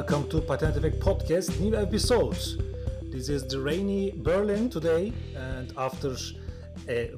[0.00, 2.56] welcome to Patent Effect Podcast, new episodes.
[3.12, 6.16] This is the rainy Berlin today, and after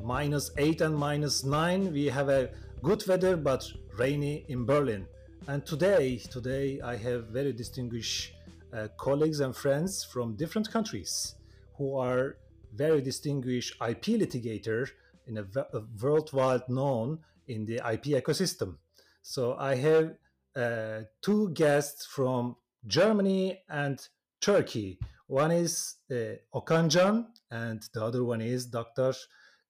[0.02, 2.50] minus eight and minus nine, we have a
[2.82, 3.62] good weather but
[3.96, 5.06] rainy in Berlin.
[5.46, 8.32] And today, today I have very distinguished
[8.76, 11.36] uh, colleagues and friends from different countries
[11.78, 12.38] who are
[12.74, 14.88] very distinguished IP litigator
[15.28, 18.78] in a, a worldwide known in the IP ecosystem.
[19.22, 20.16] So I have
[20.56, 24.00] uh, two guests from Germany and
[24.40, 24.98] Turkey.
[25.28, 29.14] One is uh, Okan Can, and the other one is Dr.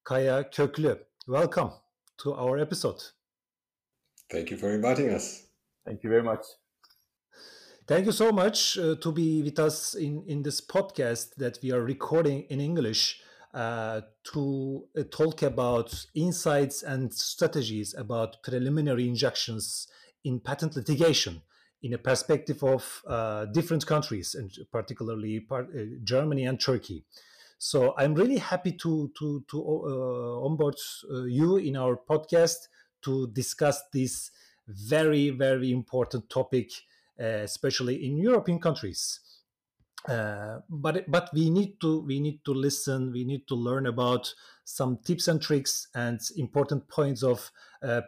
[0.04, 0.98] Kaya Köklü.
[1.26, 1.72] Welcome
[2.22, 3.02] to our episode.
[4.30, 5.46] Thank you for inviting us.
[5.84, 6.40] Thank you very much.
[7.86, 11.70] Thank you so much uh, to be with us in, in this podcast that we
[11.72, 13.20] are recording in English
[13.52, 14.00] uh,
[14.32, 19.88] to uh, talk about insights and strategies about preliminary injunctions
[20.24, 21.42] in patent litigation
[21.82, 27.04] in a perspective of uh, different countries, and particularly part, uh, Germany and Turkey.
[27.58, 30.76] So I'm really happy to to to uh, onboard
[31.10, 32.68] uh, you in our podcast
[33.02, 34.30] to discuss this
[34.66, 36.70] very very important topic,
[37.20, 39.20] uh, especially in European countries.
[40.08, 43.12] Uh, but but we need to we need to listen.
[43.12, 47.50] We need to learn about some tips and tricks and important points of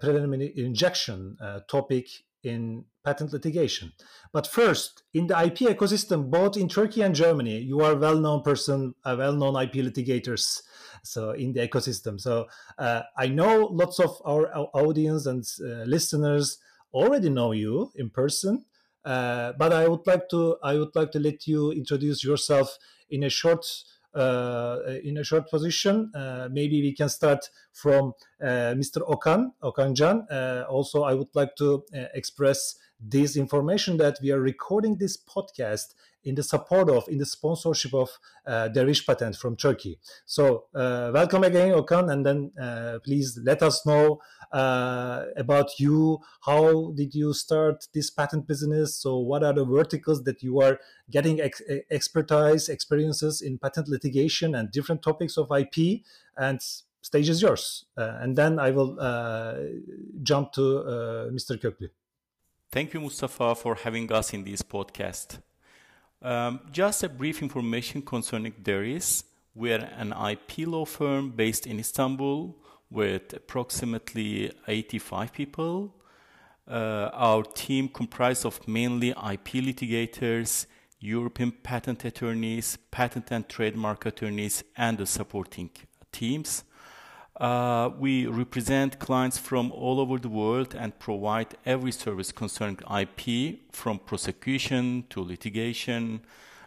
[0.00, 1.36] preliminary injunction
[1.68, 2.06] topic
[2.44, 3.92] in patent litigation.
[4.32, 8.42] But first, in the IP ecosystem, both in Turkey and Germany, you are a well-known
[8.42, 10.62] person, a well-known IP litigators.
[11.02, 12.46] So in the ecosystem, so
[12.78, 16.58] uh, I know lots of our, our audience and uh, listeners
[16.92, 18.64] already know you in person.
[19.04, 22.78] Uh, but I would like to I would like to let you introduce yourself
[23.10, 23.66] in a short
[24.14, 26.10] uh, in a short position.
[26.14, 28.98] Uh, maybe we can start from uh, Mr.
[29.08, 30.24] Okan, Okan Can.
[30.68, 32.76] also, I would like to express
[33.06, 35.94] this information that we are recording this podcast
[36.24, 38.08] in the support of, in the sponsorship of
[38.46, 39.98] uh, Deriş Patent from Turkey.
[40.24, 44.20] So uh, welcome again, Okan, and then uh, please let us know
[44.52, 46.20] uh, about you.
[46.46, 48.96] How did you start this patent business?
[48.96, 50.78] So what are the verticals that you are
[51.10, 51.60] getting ex
[51.90, 56.02] expertise, experiences in patent litigation and different topics of IP?
[56.38, 56.60] And
[57.02, 57.84] stage is yours.
[57.98, 59.56] Uh, and then I will uh,
[60.22, 61.60] jump to Mr.
[61.60, 61.90] Köklü.
[62.74, 65.38] Thank you, Mustafa, for having us in this podcast.
[66.20, 69.22] Um, just a brief information concerning Deriş.
[69.54, 72.56] We're an IP law firm based in Istanbul
[72.90, 75.94] with approximately 85 people.
[76.66, 80.66] Uh, our team comprised of mainly IP litigators,
[80.98, 85.70] European patent attorneys, patent and trademark attorneys, and the supporting
[86.10, 86.64] teams.
[87.40, 93.58] Uh, we represent clients from all over the world and provide every service concerning IP
[93.72, 96.20] from prosecution to litigation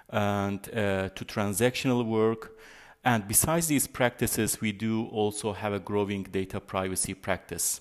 [0.10, 2.58] and uh, to transactional work.
[3.06, 7.80] And besides these practices, we do also have a growing data privacy practice.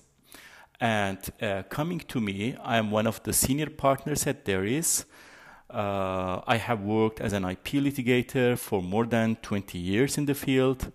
[0.79, 5.03] And uh, coming to me, I am one of the senior partners at Deriş.
[5.69, 10.35] Uh, I have worked as an IP litigator for more than 20 years in the
[10.35, 10.93] field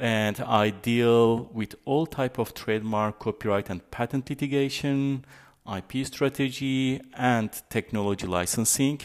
[0.00, 5.26] and I deal with all type of trademark, copyright, and patent litigation,
[5.70, 9.02] IP strategy, and technology licensing.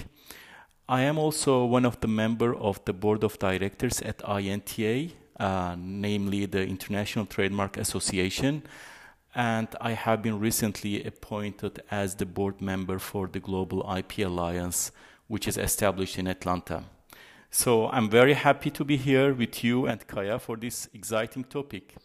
[0.88, 5.76] I am also one of the member of the board of directors at INTA, uh,
[5.78, 8.64] namely the International Trademark Association,
[9.36, 14.94] and I have been recently appointed as the board member for the Global IP Alliance,
[15.28, 16.86] which is established in Atlanta.
[17.56, 21.96] So I'm very happy to be here with you and Kaya for this exciting topic.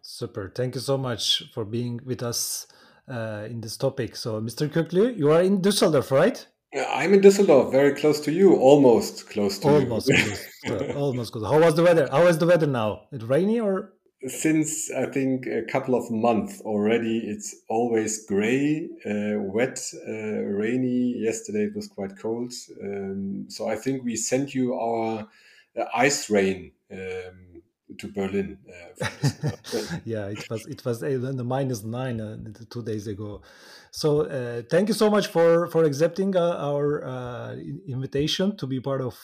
[0.00, 0.52] Super.
[0.54, 2.68] Thank you so much for being with us
[3.10, 4.14] uh, in this topic.
[4.14, 4.68] So, Mr.
[4.68, 6.46] Köklü, you are in Düsseldorf, right?
[6.72, 10.36] Yeah, I'm in Düsseldorf, very close to you, almost close to almost you.
[10.66, 11.44] Close, almost close.
[11.44, 12.08] How was the weather?
[12.12, 13.08] How is the weather now?
[13.10, 13.94] It rainy or
[14.28, 17.18] since I think a couple of months already.
[17.18, 21.14] It's always gray, uh, wet, uh, rainy.
[21.16, 22.52] Yesterday it was quite cold.
[22.82, 25.28] Um, so I think we sent you our
[25.78, 27.62] uh, ice rain um,
[27.98, 28.58] to Berlin.
[28.68, 29.50] Uh,
[30.04, 32.36] yeah, it was it was uh, the minus nine uh,
[32.68, 33.40] two days ago.
[33.90, 37.56] So thank you so much for for accepting our
[37.88, 39.18] invitation to be part of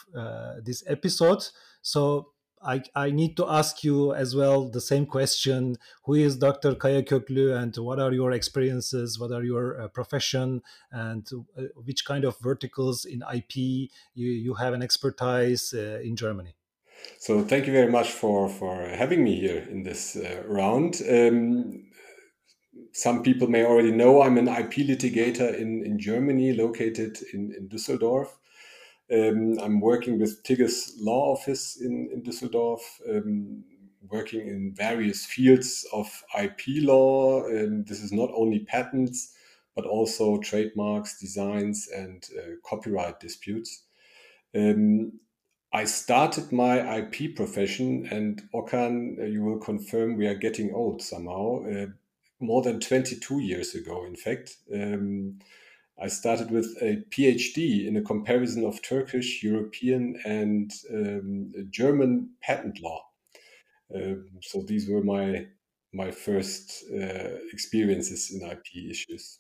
[0.65, 1.45] this episode.
[1.83, 5.77] So I, I need to ask you as well the same question.
[6.05, 9.19] Who is dr kaya köklü and what are your experiences?
[9.19, 10.63] What are your uh, profession?
[10.91, 16.17] And uh, which kind of verticals in ip you, you have an expertise uh, in
[16.17, 16.55] germany?
[17.19, 21.03] So thank you very much for for having me here in this uh, round.
[21.09, 21.85] Um,
[22.93, 27.69] some people may already know I'm an IP litigator in, in Germany, located in, in
[27.69, 28.29] Düsseldorf.
[29.13, 33.65] Um, I'm working with Tigges Law Office in, in Düsseldorf, um,
[34.09, 37.45] working in various fields of IP law.
[37.45, 39.33] And this is not only patents,
[39.77, 43.85] but also trademarks, designs, and uh, copyright disputes.
[44.55, 45.21] Um,
[45.73, 51.03] I started my IP profession, and Okan, uh, you will confirm we are getting old
[51.03, 51.65] somehow.
[51.65, 51.87] Uh,
[52.41, 54.57] more than 22 years ago, in fact.
[54.73, 55.39] Um,
[55.99, 62.81] I started with a PhD in a comparison of Turkish, European, and um, German patent
[62.83, 63.03] law.
[63.95, 65.47] Um, so these were my
[65.93, 69.39] my first uh, experiences in IP issues.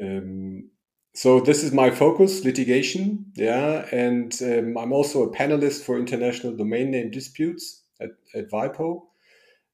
[0.00, 0.70] Um,
[1.14, 3.32] so this is my focus, litigation.
[3.34, 9.02] Yeah, and um, I'm also a panelist for international domain name disputes at, at WIPO.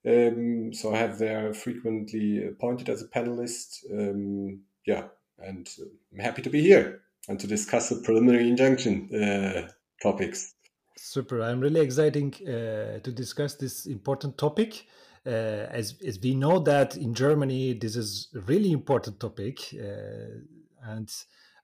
[0.05, 3.85] Um, so I have there frequently appointed as a panelist.
[3.93, 5.05] Um, yeah,
[5.43, 5.69] and
[6.13, 9.69] I'm happy to be here and to discuss the preliminary injunction uh,
[10.03, 10.55] topics.
[10.97, 11.43] Super.
[11.43, 14.87] I'm really excited uh, to discuss this important topic.
[15.25, 15.31] Uh,
[15.71, 19.61] as, as we know that in Germany, this is a really important topic.
[19.73, 20.41] Uh,
[20.85, 21.13] and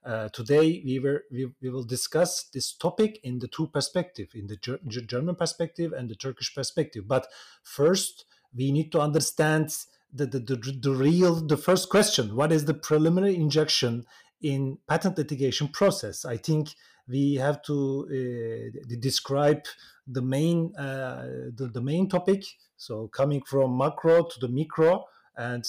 [0.05, 4.47] uh, today we, were, we, we will discuss this topic in the two perspective, in
[4.47, 7.05] the Ger German perspective and the Turkish perspective.
[7.07, 7.27] But
[7.63, 8.25] first,
[8.55, 9.75] we need to understand
[10.13, 14.05] the, the, the, the real, the first question, what is the preliminary injunction
[14.41, 16.25] in patent litigation process?
[16.25, 16.69] I think
[17.09, 19.63] we have to uh, describe
[20.07, 22.43] the main uh, the, the, main topic
[22.77, 25.63] so coming from macro to the micro and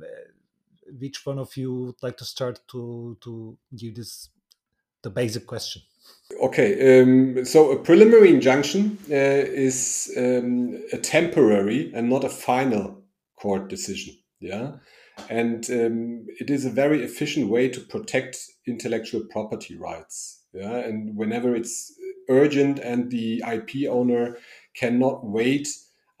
[0.00, 0.06] uh,
[0.98, 4.28] which one of you would like to start to to give this
[5.02, 5.82] the basic question
[6.42, 13.01] okay um, so a preliminary injunction uh, is um, a temporary and not a final
[13.42, 14.72] court decision yeah
[15.28, 18.36] and um, it is a very efficient way to protect
[18.66, 21.92] intellectual property rights yeah, and whenever it's
[22.28, 24.36] urgent and the IP owner
[24.74, 25.68] cannot wait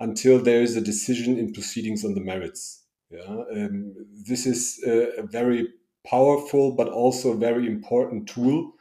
[0.00, 2.82] until there is a decision in proceedings on the merits.
[3.10, 3.94] Yeah, um,
[4.26, 5.68] this is a, a, very
[6.06, 8.72] powerful but also very important tool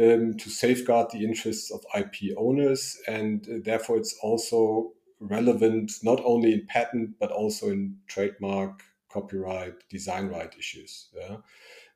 [0.00, 6.20] um, to safeguard the interests of IP owners, and uh, therefore it's also relevant not
[6.24, 11.08] only in patent but also in trademark, copyright, design right issues.
[11.16, 11.36] Yeah?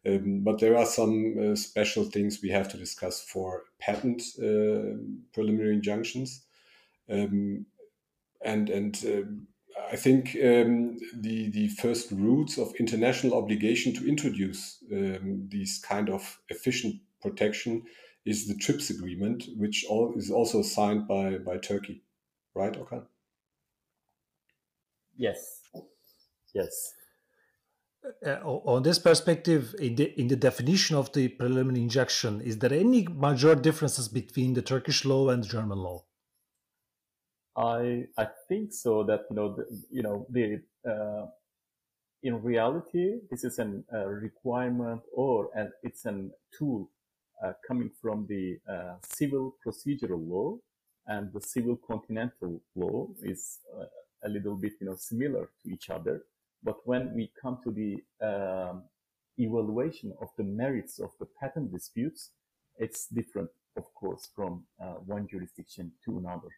[0.04, 4.98] Um, but there are some uh, special things we have to discuss for patent uh,
[5.32, 6.42] preliminary injunctions.
[7.08, 7.66] Um,
[8.44, 9.22] and and uh,
[9.92, 16.10] I think um, the, the first roots of international obligation to introduce um, these kind
[16.10, 17.84] of efficient protection
[18.24, 22.02] is the TRIPS agreement, which all, is also signed by, by Turkey.
[22.54, 23.06] Right, Okan?
[25.17, 25.61] Yes.
[26.55, 26.94] Yes
[28.26, 32.73] uh, on this perspective, in the, in the definition of the preliminary injunction, is there
[32.73, 36.05] any major differences between the Turkish law and the German law?
[37.55, 39.05] I I think so.
[39.05, 41.26] That you know the, you know the uh,
[42.23, 46.91] in reality this is a uh, requirement or and it's a tool
[47.44, 50.56] uh, coming from the uh, civil procedural law
[51.06, 53.84] and the civil continental law is uh,
[54.24, 56.22] a little bit you know similar to each other
[56.62, 58.84] but when we come to the um,
[59.38, 62.31] evaluation of the merits of the patent disputes,
[62.79, 66.48] it's different, of course, from uh, one jurisdiction to another.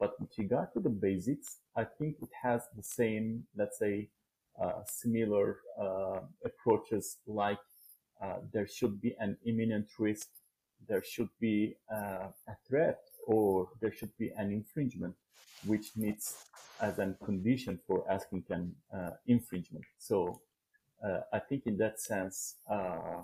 [0.00, 4.08] But with regard to the basics, I think it has the same, let's say,
[4.60, 7.58] uh, similar uh, approaches like
[8.22, 10.28] uh, there should be an imminent risk,
[10.88, 15.14] there should be uh, a threat, or there should be an infringement,
[15.64, 16.46] which meets
[16.80, 19.84] as a condition for asking an uh, infringement.
[19.98, 20.40] So
[21.04, 23.22] uh, I think in that sense, uh,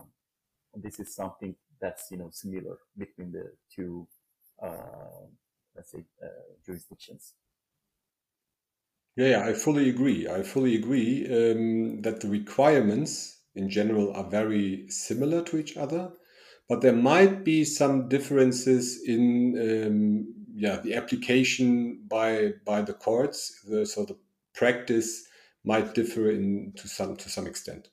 [0.75, 4.07] this is something that's you know similar between the two,
[4.63, 5.27] uh,
[5.75, 6.29] let's say, uh,
[6.65, 7.35] jurisdictions.
[9.17, 10.29] Yeah, yeah, I fully agree.
[10.29, 16.13] I fully agree um, that the requirements in general are very similar to each other,
[16.69, 23.61] but there might be some differences in um, yeah the application by by the courts.
[23.69, 24.17] The, so the
[24.55, 25.27] practice
[25.65, 27.89] might differ in to some to some extent.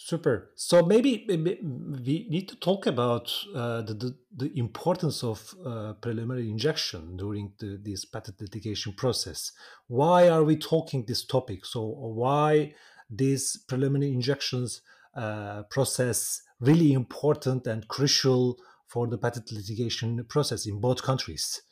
[0.00, 0.52] Super.
[0.54, 5.94] So maybe, maybe we need to talk about uh, the, the, the importance of uh,
[6.00, 9.52] preliminary injection during the, this patent litigation process.
[9.88, 11.66] Why are we talking this topic?
[11.66, 12.74] So why
[13.10, 14.80] these preliminary injections
[15.14, 21.62] uh, process really important and crucial for the patent litigation process in both countries?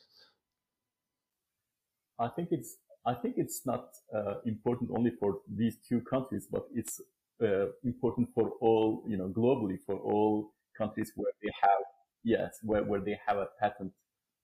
[2.18, 2.76] I think it's
[3.06, 7.00] I think it's not uh, important only for these two countries, but it's
[7.40, 11.82] uh, important for all, you know, globally for all countries where they have,
[12.24, 13.92] yes, where, where they have a patent,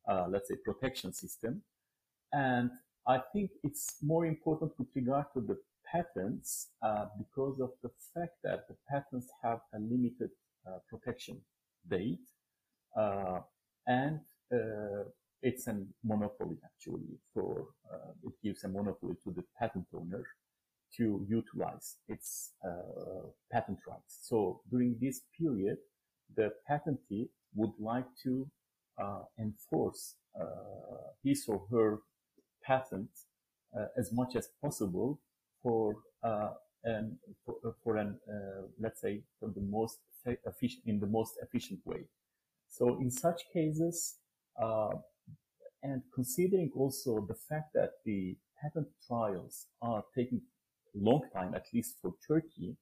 [0.09, 1.63] uh, let's say, protection system.
[2.33, 2.71] And
[3.07, 5.59] I think it's more important with regard to the
[5.93, 10.31] patents uh, because of the fact that the patents have a limited
[10.67, 11.41] uh, protection
[11.89, 12.27] date
[12.97, 13.41] uh,
[13.87, 14.21] and
[14.53, 15.05] uh,
[15.43, 20.25] it's a monopoly actually for uh, it gives a monopoly to the patent owner
[20.97, 24.19] to utilize its uh, patent rights.
[24.23, 25.79] So during this period,
[26.37, 28.47] the patentee would like to
[29.41, 30.17] enforce
[31.25, 32.01] his or her
[32.63, 33.09] patent
[33.97, 35.19] as much as possible
[35.63, 36.51] for uh,
[36.85, 41.35] and for, uh, for an uh, let's say for the most efficient in the most
[41.43, 42.05] efficient way.
[42.69, 44.17] So in such cases,
[45.83, 50.41] and considering also the fact that the patent trials are taking
[50.95, 52.77] long time, at least for Turkey,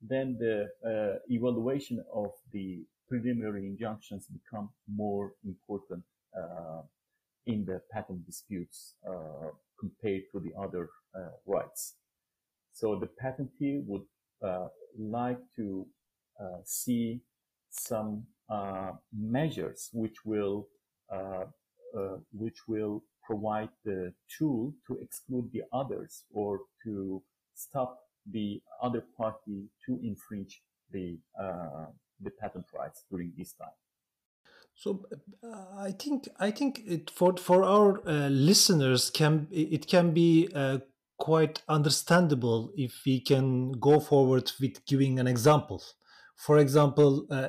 [0.00, 6.02] then the uh, evaluation of the preliminary injunctions become more important
[6.36, 6.82] uh,
[7.46, 10.88] in the patent disputes uh, compared to the other
[11.46, 11.94] rights.
[12.78, 14.06] So the patentee would
[14.40, 15.84] uh, like to
[16.40, 17.20] uh, see
[17.70, 20.68] some uh, measures which will
[21.12, 21.46] uh,
[21.98, 27.20] uh, which will provide the tool to exclude the others or to
[27.54, 27.98] stop
[28.30, 31.86] the other party to infringe the uh,
[32.20, 33.78] the patent rights during this time.
[34.76, 35.04] So
[35.76, 40.48] I think I think it, for for our listeners can it can be
[41.18, 45.82] quite understandable if we can go forward with giving an example.
[46.36, 47.48] For example uh,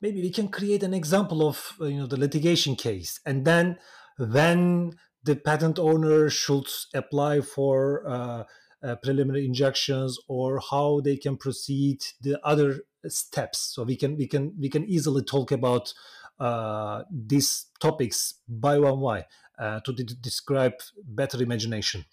[0.00, 3.78] maybe we can create an example of uh, you know the litigation case and then
[4.18, 8.44] when the patent owner should apply for uh,
[8.82, 13.58] uh preliminary injunctions or how they can proceed the other steps.
[13.74, 15.92] So we can we can we can easily talk about
[16.40, 19.26] uh, these topics by one way
[19.58, 20.74] uh, to describe
[21.04, 22.04] better imagination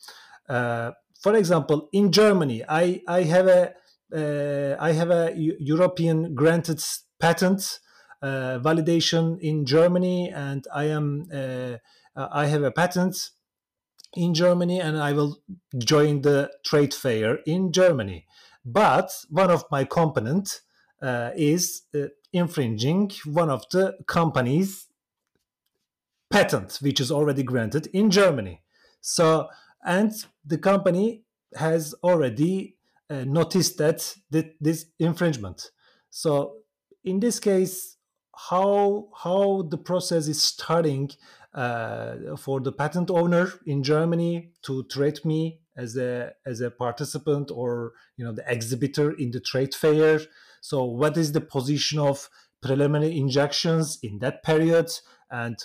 [0.48, 3.74] for example, in Germany, I, I have a
[4.16, 6.82] uh, I have a European granted
[7.20, 7.80] patent
[8.22, 11.78] uh, validation in Germany, and I am uh,
[12.16, 13.32] I have a patent
[14.16, 15.40] in Germany, and I will
[15.78, 18.26] join the trade fair in Germany.
[18.64, 20.62] But one of my component
[21.02, 24.88] uh, is uh, infringing one of the company's
[26.32, 28.62] patent, which is already granted in Germany.
[29.02, 29.50] So
[29.86, 30.12] and
[30.46, 31.24] the company
[31.56, 32.76] has already
[33.10, 35.72] uh, noticed that, that this infringement.
[36.10, 36.58] So
[37.04, 37.98] in this case,
[38.50, 41.12] how how the process is starting
[41.54, 47.52] uh, for the patent owner in Germany to treat me as a as a participant
[47.52, 50.20] or you know the exhibitor in the trade fair.
[50.62, 52.30] So what is the position of
[52.62, 54.90] preliminary injunctions in that period?
[55.32, 55.58] And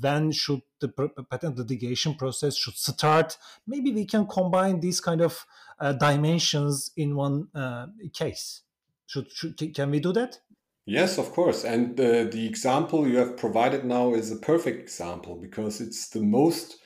[0.00, 0.88] when should the
[1.30, 3.36] patent litigation process should start.
[3.66, 5.46] Maybe we can combine these kind of
[5.80, 8.62] uh, dimensions in one uh, case.
[9.06, 10.38] Should, should, can we do that?
[10.84, 11.64] Yes of course.
[11.64, 16.22] And uh, the example you have provided now is a perfect example because it's the
[16.22, 16.76] most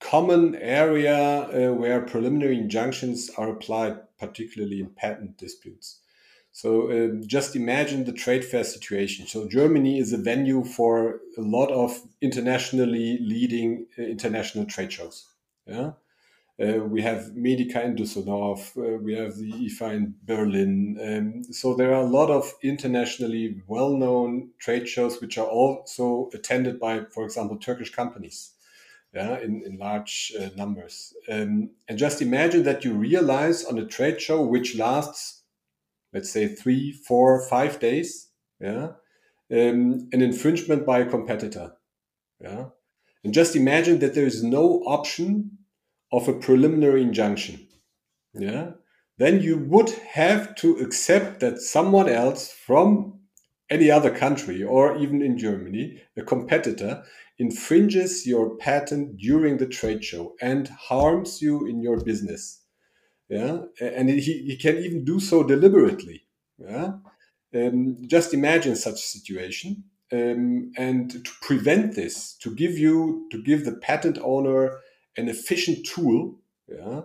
[0.00, 6.01] common area uh, where preliminary injunctions are applied particularly in patent disputes
[6.52, 9.26] so uh, just imagine the trade fair situation.
[9.26, 15.26] So Germany is a venue for a lot of internationally leading uh, international trade shows.
[15.66, 15.92] Yeah.
[16.62, 20.98] Uh, we have Medica in Düsseldorf, uh, we have the IFA in Berlin.
[21.02, 26.28] Um, so there are a lot of internationally well known trade shows which are also
[26.34, 28.52] attended by, for example, Turkish companies
[29.14, 31.14] yeah, in, in large uh, numbers.
[31.30, 35.41] Um, and just imagine that you realize on a trade show which lasts
[36.12, 38.28] let's say three, four, five days,
[38.60, 38.92] yeah,
[39.50, 41.72] um, an infringement by a competitor,
[42.40, 42.66] yeah,
[43.24, 45.58] and just imagine that there is no option
[46.12, 47.66] of a preliminary injunction,
[48.34, 48.72] yeah,
[49.18, 53.20] then you would have to accept that someone else from
[53.70, 57.02] any other country or even in Germany, a competitor
[57.38, 62.61] infringes your patent during the trade show and harms you in your business
[63.32, 63.58] yeah?
[63.80, 66.24] And he, he can even do so deliberately.
[66.58, 66.92] Yeah?
[67.54, 69.84] Um, just imagine such a situation.
[70.12, 74.78] Um, and to prevent this to give you to give the patent owner
[75.16, 77.00] an efficient tool yeah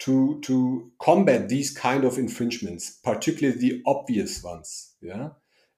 [0.00, 5.30] to to combat these kind of infringements particularly the obvious ones yeah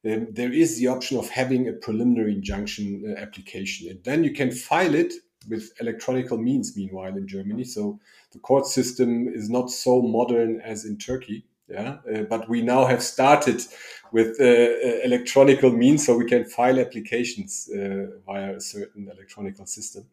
[0.04, 3.88] um, there is the option of having a preliminary injunction uh, application.
[3.88, 5.12] And then you can file it
[5.48, 6.76] with electronical means.
[6.76, 8.00] Meanwhile, in Germany, so
[8.32, 11.44] the court system is not so modern as in Turkey.
[11.68, 13.62] Yeah, uh, but we now have started
[14.10, 19.64] with uh, uh electronical means, so we can file applications uh, via a certain electronical
[19.64, 20.04] system,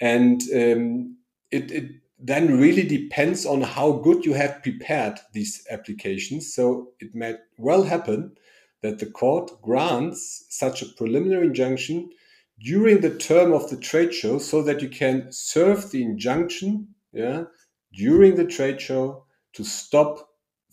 [0.00, 1.16] and um,
[1.50, 6.54] it, it then really depends on how good you have prepared these applications.
[6.54, 8.36] So it might well happen
[8.82, 12.10] that the court grants such a preliminary injunction
[12.58, 17.44] during the term of the trade show so that you can serve the injunction yeah,
[17.92, 20.28] during the trade show to stop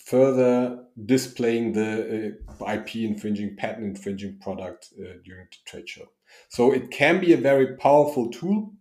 [0.05, 6.05] further displaying the uh, IP infringing, patent infringing product uh, during the trade show.
[6.49, 8.73] So it can be a very powerful tool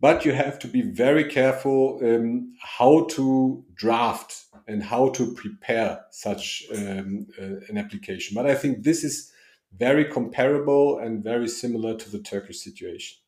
[0.00, 6.04] but you have to be very careful um, how to draft and how to prepare
[6.10, 8.34] such um, uh, an application.
[8.34, 9.32] But I think this is
[9.76, 13.18] very comparable and very similar to the Turkish situation.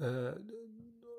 [0.00, 0.32] Uh,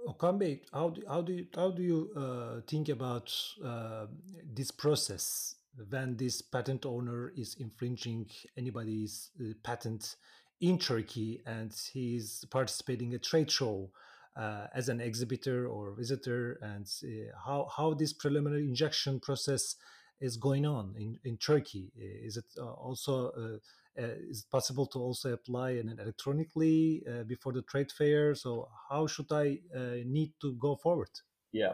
[0.07, 4.05] Okan Bey, how do, how do you, how do you uh, think about uh,
[4.53, 5.55] this process
[5.89, 8.27] when this patent owner is infringing
[8.57, 10.15] anybody's uh, patent
[10.61, 13.89] in Turkey and he's participating a trade show
[14.35, 19.75] uh, as an exhibitor or visitor and uh, how, how this preliminary injection process
[20.19, 21.91] is going on in, in Turkey.
[21.95, 27.51] Is it uh, also uh, uh, is it possible to also apply and electronically before
[27.53, 28.35] the trade fair?
[28.35, 29.59] So how should I
[30.05, 31.09] need to go forward?
[31.51, 31.73] Yeah,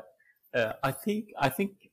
[0.84, 1.90] I think I think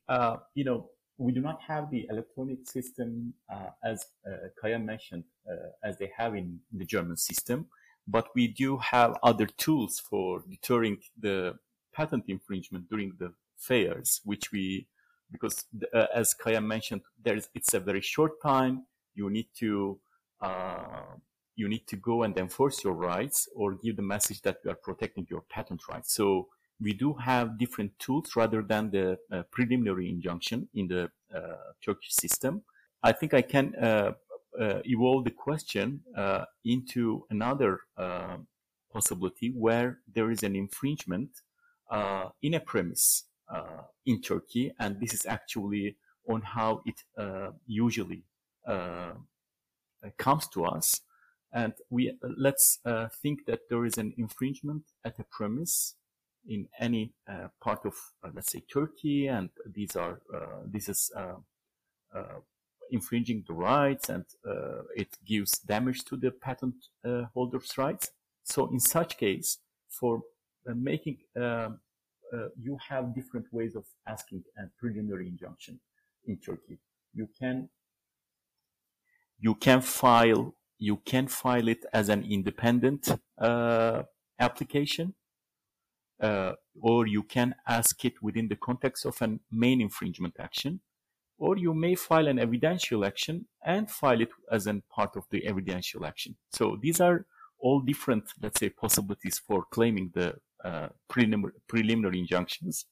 [0.55, 5.69] you know we do not have the electronic system uh, as uh, Kaya mentioned, uh,
[5.83, 7.67] as they have in the German system,
[8.07, 11.55] but we do have other tools for deterring the
[11.93, 14.87] patent infringement during the fairs, which we,
[15.33, 18.85] because uh, as Kaya mentioned, there's it's a very short time.
[19.15, 19.99] You need to
[20.39, 21.17] uh,
[21.55, 24.75] you need to go and enforce your rights or give the message that you are
[24.75, 26.13] protecting your patent rights.
[26.13, 26.47] So
[26.79, 31.39] we do have different tools rather than the uh, preliminary injunction in the uh,
[31.83, 32.63] Turkish system.
[33.03, 34.13] I think I can uh,
[34.59, 36.01] uh, evolve the question
[36.63, 37.79] into another
[38.91, 41.41] possibility where there is an infringement
[42.41, 43.25] in a premise
[44.05, 47.03] in Turkey, and this is actually on how it
[47.67, 48.23] usually
[50.17, 51.01] comes to us.
[51.51, 52.79] And we let's
[53.21, 55.95] think that there is an infringement at a premise
[56.47, 61.11] in any uh, part of, uh, let's say, Turkey, and these are uh, this is
[61.15, 61.35] uh,
[62.13, 62.39] uh,
[62.91, 64.25] infringing the rights, and
[64.95, 66.75] it gives damage to the patent
[67.33, 68.11] holder's rights.
[68.43, 70.21] So, in such case, for
[70.65, 71.17] making
[72.59, 75.79] you have different ways of asking a preliminary injunction
[76.25, 76.79] in Turkey.
[77.13, 77.69] You can
[79.39, 84.03] you can file you can file it as an independent uh,
[84.39, 85.15] application
[86.23, 90.79] uh, or you can ask it within the context of a main infringement action,
[91.37, 95.45] or you may file an evidential action and file it as a part of the
[95.45, 96.35] evidential action.
[96.51, 97.25] So these are
[97.59, 102.85] all different, let's say, possibilities for claiming the uh, preliminary, injunctions.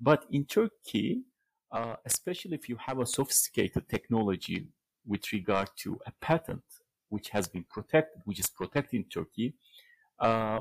[0.00, 1.22] But in Turkey,
[1.72, 4.68] uh, especially if you have a sophisticated technology
[5.06, 6.62] with regard to a patent
[7.08, 9.54] which has been protected, which is protected in Turkey,
[10.20, 10.60] uh,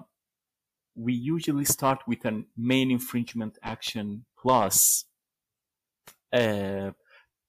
[0.95, 5.05] we usually start with a main infringement action plus
[6.33, 6.93] a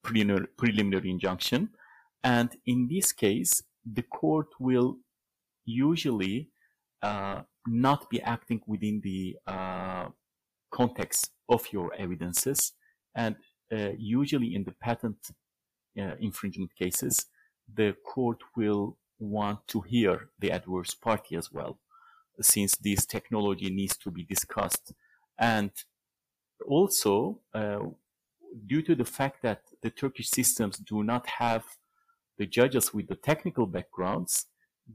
[0.03, 1.71] preliminary, preliminary injunction.
[2.25, 4.97] And in this case, the court will
[5.65, 6.49] usually
[7.03, 10.09] uh, not be acting within the uh,
[10.71, 12.73] context of your evidences.
[13.15, 13.37] And
[13.73, 15.17] uh, usually in the patent
[15.99, 17.27] uh, infringement cases,
[17.73, 21.79] the court will want to hear the adverse party as well
[22.41, 24.93] since this technology needs to be discussed.
[25.39, 25.71] And
[26.67, 27.81] also, uh,
[28.67, 31.65] due to the fact that the Turkish systems do not have
[32.39, 34.47] the judges with the technical backgrounds,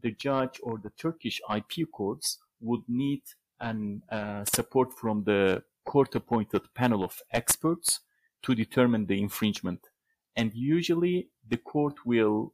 [0.01, 3.21] the judge or the Turkish IP courts would need
[3.59, 8.01] an uh, support from the court-appointed panel of experts
[8.43, 9.89] to determine the infringement.
[10.35, 12.53] And usually, the court will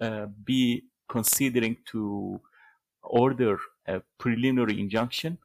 [0.00, 2.40] uh, be considering to
[3.02, 5.38] order a preliminary injunction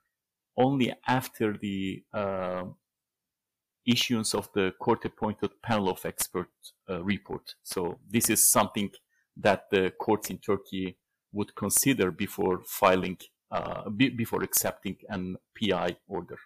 [0.58, 2.64] only after the uh,
[3.86, 7.56] issuance of the court-appointed panel of experts uh, report.
[7.64, 8.92] So this is something
[9.38, 10.98] that the courts in Turkey
[11.32, 13.18] would consider before filing,
[13.54, 16.38] uh, before accepting an PI order.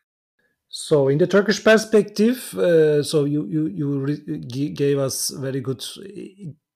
[0.69, 5.81] So, in the Turkish perspective, uh, so you you you gave us very good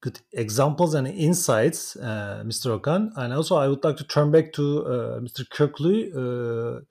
[0.02, 2.80] good examples and insights, uh, Mr.
[2.80, 3.12] Okan.
[3.18, 5.46] And also, I would like to turn back to uh, Mr.
[5.48, 6.82] Köklü uh,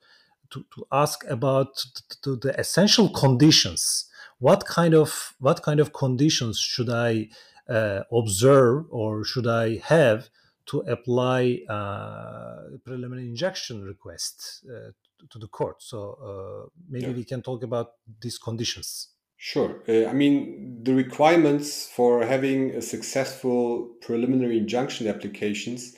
[0.51, 1.83] to, to ask about
[2.21, 4.05] to the essential conditions.
[4.37, 7.29] What kind of what kind of conditions should I
[7.67, 10.29] uh, observe or should I have
[10.71, 14.91] to apply uh, preliminary injunction request uh,
[15.29, 15.81] to the court?
[15.83, 17.13] So maybe yeah.
[17.13, 19.09] we can talk about these conditions.
[19.43, 19.81] Sure.
[19.89, 25.95] Uh, I mean, the requirements for having a successful preliminary injunction applications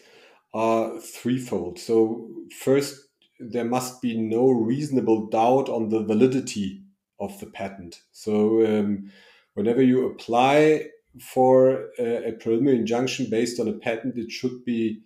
[0.54, 1.78] are threefold.
[1.78, 3.06] So, first,
[3.42, 6.84] there must be no reasonable doubt on the validity
[7.20, 8.04] of the patent.
[8.14, 9.12] So, um,
[9.56, 10.88] whenever you apply
[11.20, 15.02] for a, a, preliminary injunction based on a patent, it should be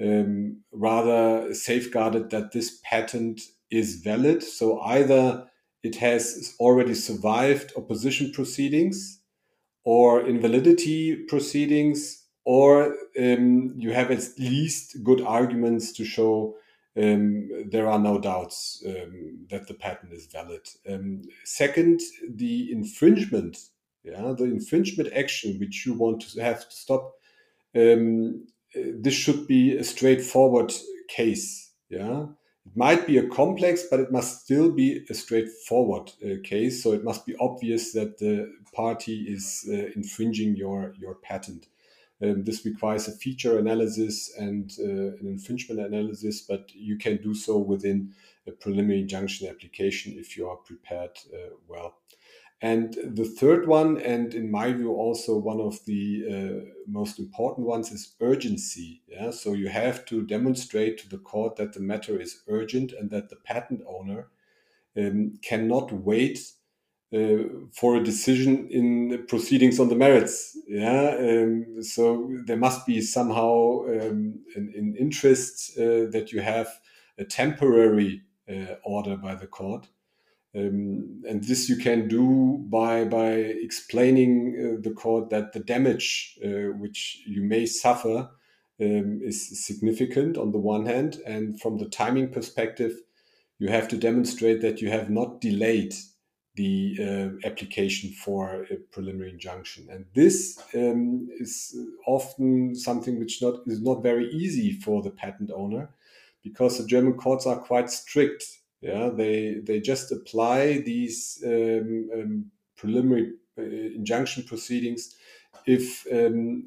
[0.00, 3.40] um, rather safeguarded that this patent
[3.70, 4.42] is valid.
[4.42, 5.48] So, either
[5.82, 9.20] it has already survived opposition proceedings
[9.84, 16.56] or invalidity proceedings, or um, you have at least good arguments to show
[16.96, 20.68] um, there are no doubts um, that the patent is valid.
[20.88, 23.56] Um, second, the infringement,
[24.04, 27.14] yeah, the infringement action which you want to have to stop.
[27.76, 30.72] Um, this should be a straightforward
[31.08, 32.26] case, yeah
[32.68, 36.82] it might be a complex, but it must still be a straightforward uh, case.
[36.82, 41.66] So it must be obvious that the party is uh, infringing your, your patent.
[42.22, 47.32] Um, this requires a feature analysis and uh, an infringement analysis, but you can do
[47.32, 48.12] so within
[48.46, 51.94] a preliminary injunction application if you are prepared uh, well.
[52.60, 57.66] And the third one, and in my view, also one of the uh, most important
[57.66, 59.02] ones, is urgency.
[59.06, 63.10] Yeah, so you have to demonstrate to the court that the matter is urgent and
[63.10, 64.28] that the patent owner
[64.96, 66.40] um, cannot wait
[67.14, 70.58] uh, for a decision in proceedings on the merits.
[70.66, 76.68] Yeah, um, so there must be somehow um, an, an, interest uh, that you have
[77.18, 79.86] a temporary uh, order by the court
[80.58, 83.30] um, and this you can do by by
[83.66, 88.28] explaining uh, the court that the damage uh, which you may suffer
[88.80, 92.92] um, is significant on the one hand, and from the timing perspective,
[93.58, 95.94] you have to demonstrate that you have not delayed
[96.54, 103.60] the uh, application for a preliminary injunction, and this um, is often something which not
[103.66, 105.90] is not very easy for the patent owner,
[106.42, 112.50] because the German courts are quite strict yeah, they they just apply these um, um,
[112.76, 115.16] preliminary uh, injunction proceedings
[115.66, 116.66] if um,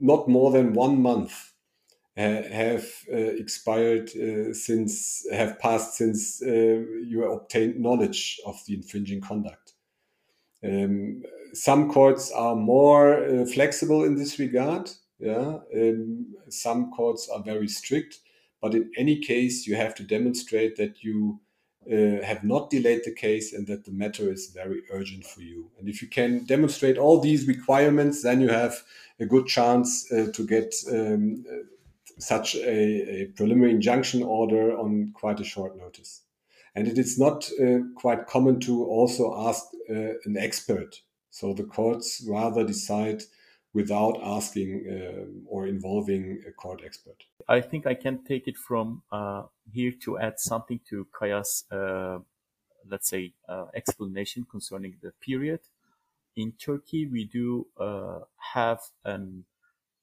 [0.00, 1.52] not more than one month
[2.16, 6.48] have uh, expired uh, since have passed since uh,
[7.06, 9.74] you obtained knowledge of the infringing conduct.
[10.64, 14.90] Um, some courts are more uh, flexible in this regard.
[15.18, 18.20] Yeah, um, some courts are very strict.
[18.60, 21.40] But in any case, you have to demonstrate that you
[21.90, 25.70] uh, have not delayed the case and that the matter is very urgent for you.
[25.78, 28.82] And if you can demonstrate all these requirements, then you have
[29.20, 31.44] a good chance uh, to get um,
[32.18, 36.22] such a, a, preliminary injunction order on quite a short notice.
[36.74, 40.96] And it is not uh, quite common to also ask uh, an expert.
[41.30, 43.22] So the courts rather decide
[43.78, 47.18] without asking um, or involving a court expert.
[47.56, 52.18] I think I can take it from uh, here to add something to Kaya's, uh,
[52.92, 55.60] let's say, uh, explanation concerning the period.
[56.34, 58.20] In Turkey, we do uh,
[58.54, 59.44] have an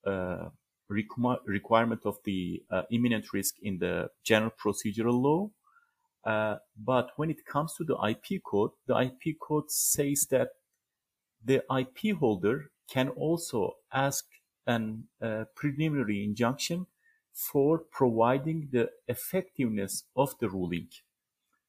[0.05, 0.45] uh,
[0.89, 5.41] requ- requirement of the uh, imminent risk in the general procedural law.
[6.91, 10.49] but when it comes to the IP code, the IP code says that
[11.49, 14.25] the IP holder can also ask
[14.67, 16.87] an uh, preliminary injunction
[17.33, 20.87] for providing the effectiveness of the ruling.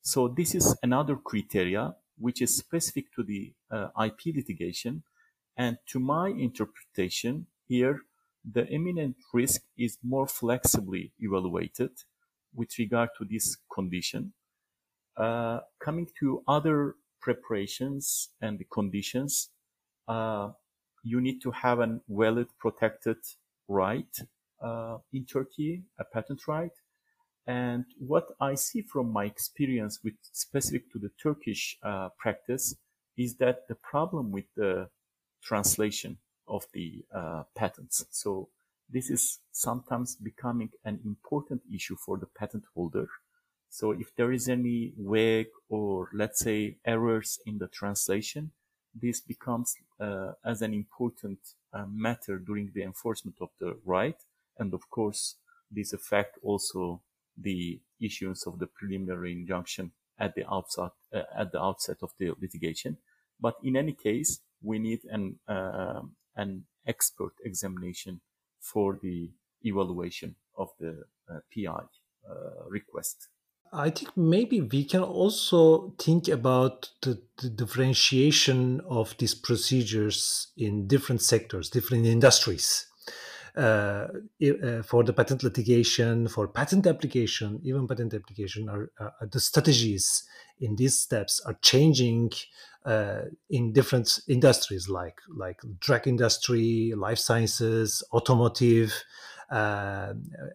[0.02, 5.02] So this is another criteria which is specific to the uh, IP litigation.
[5.56, 8.02] And to my interpretation here,
[8.44, 11.90] the imminent risk is more flexibly evaluated
[12.54, 14.32] with regard to this condition.
[15.16, 19.48] Uh, coming to other preparations and the conditions,
[20.06, 20.50] uh,
[21.06, 23.18] you need to have a valid protected
[23.68, 24.14] right
[24.60, 26.76] uh, in Turkey, a patent right.
[27.46, 32.74] And what I see from my experience with specific to the Turkish uh, practice
[33.16, 34.88] is that the problem with the
[35.44, 38.04] translation of the uh, patents.
[38.10, 38.48] So
[38.90, 43.06] this is sometimes becoming an important issue for the patent holder.
[43.70, 48.50] So if there is any vague or let's say errors in the translation,
[49.00, 51.38] this becomes uh, as an important
[51.72, 54.16] uh, matter during the enforcement of the right.
[54.58, 55.36] And of course,
[55.70, 57.02] this affect also
[57.36, 62.32] the issuance of the preliminary injunction at the outset, uh, at the outset of the
[62.40, 62.96] litigation.
[63.40, 66.00] But in any case, we need an, uh,
[66.34, 68.20] an expert examination
[68.60, 69.30] for the
[69.62, 73.28] evaluation of the uh, PI uh, request.
[73.72, 80.86] I think maybe we can also think about the, the, differentiation of these procedures in
[80.86, 82.86] different sectors, different industries.
[83.56, 84.08] Uh,
[84.42, 90.24] uh, for the patent litigation, for patent application, even patent application, are, uh, the strategies
[90.60, 92.30] in these steps are changing
[92.84, 98.92] uh, in different industries, like like drug industry, life sciences, automotive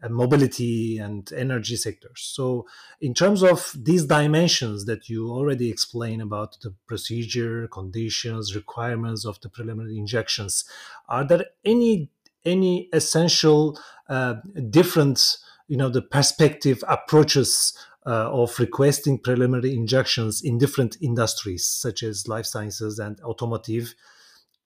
[0.10, 2.21] mobility and energy sectors.
[2.21, 2.65] So,
[2.99, 9.39] in terms of these dimensions that you already explained about the procedure, conditions, requirements of
[9.41, 10.65] the preliminary injections,
[11.08, 12.10] are there any
[12.43, 14.36] any essential uh,
[14.69, 22.01] different, you know, the perspective approaches uh, of requesting preliminary injections in different industries, such
[22.04, 23.93] as life sciences and automotive,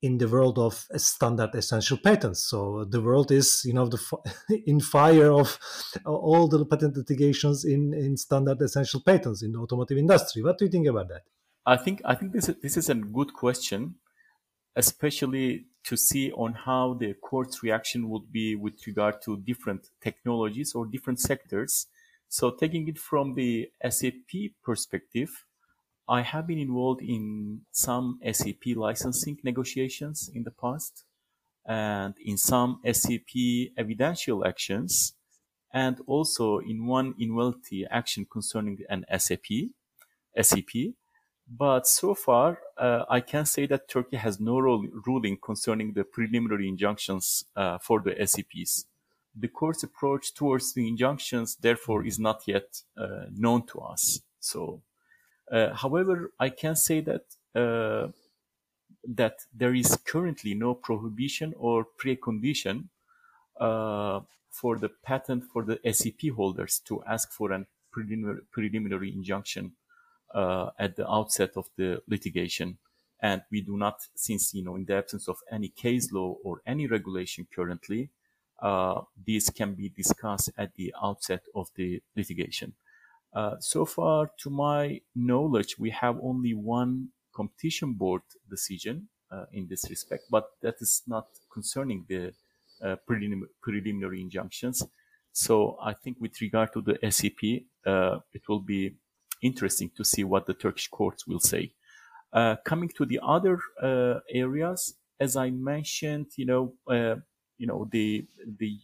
[0.06, 2.44] in the world of standard essential patents.
[2.44, 4.00] So the world is, you know, the
[4.68, 5.58] in fire of
[6.06, 10.44] all the patent litigations in, in standard essential patents in the automotive industry.
[10.44, 11.24] What do you think about that?
[11.66, 13.96] I think I think this is, this is a good question,
[14.76, 20.74] especially to see on how the court's reaction would be with regard to different technologies
[20.76, 21.88] or different sectors.
[22.28, 24.32] So taking it from the SEP
[24.64, 25.32] perspective,
[26.08, 31.04] I have been involved in some SEP licensing negotiations in the past
[31.66, 35.14] and in some SEP evidential actions
[35.74, 39.72] and also in one invalidity action concerning an SEP,
[40.40, 40.94] SEP.
[41.48, 46.70] But so far, uh, I can say that Turkey has no ruling concerning the preliminary
[46.70, 48.86] injunctions uh, for the SEPs.
[49.36, 54.22] The court's approach towards the injunctions, therefore, is not yet uh, known to us.
[54.40, 54.82] So
[55.52, 57.24] however, I can say that
[57.56, 58.12] uh,
[59.08, 62.90] that there is currently no prohibition or precondition
[63.60, 69.74] uh, for the patent for the SEP holders to ask for a preliminary, preliminary injunction
[70.34, 72.78] uh, at the outset of the litigation.
[73.22, 76.62] And we do not, since, you know, in the absence of any case law or
[76.66, 78.10] any regulation currently,
[78.62, 82.74] uh, these can be discussed at the outset of the litigation.
[83.36, 89.68] Uh, so far, to my knowledge, we have only one competition board decision uh, in
[89.68, 92.32] this respect, but that is not concerning the
[92.82, 94.84] uh, prelim preliminary injunctions.
[95.34, 98.96] So I think with regard to the SEP, uh, it will be
[99.42, 101.74] interesting to see what the Turkish courts will say.
[102.32, 103.60] Uh, coming to the other
[104.30, 106.74] areas, as I mentioned, you know,
[107.58, 108.26] you know, the
[108.60, 108.80] the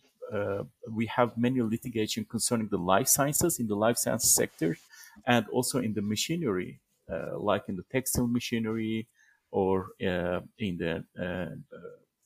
[0.89, 4.77] we have many litigation concerning the life sciences in the life science sector
[5.25, 6.79] and also in the machinery,
[7.11, 9.07] uh, like in the textile machinery
[9.51, 11.55] or uh, in the uh,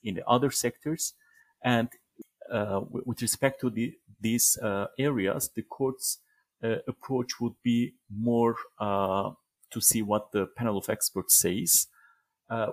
[0.04, 1.14] in the other sectors.
[1.64, 1.90] And
[2.52, 4.58] uh, with respect to the, these
[5.00, 6.20] areas, the court's
[6.88, 11.88] approach would be more to see what the panel of experts says.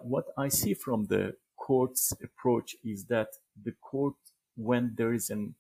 [0.03, 3.29] what I see from the court's approach is that
[3.65, 4.15] the court
[4.57, 5.55] when there is an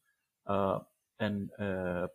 [0.47, 0.81] uh,
[1.21, 2.07] an uh,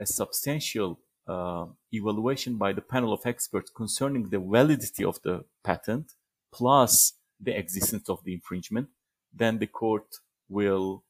[0.00, 6.14] a substantial uh, evaluation by the panel of experts concerning the validity of the patent
[6.52, 8.88] plus the existence of the infringement,
[9.32, 10.06] then the court
[10.48, 11.04] will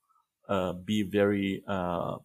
[0.48, 2.16] uh, be very uh,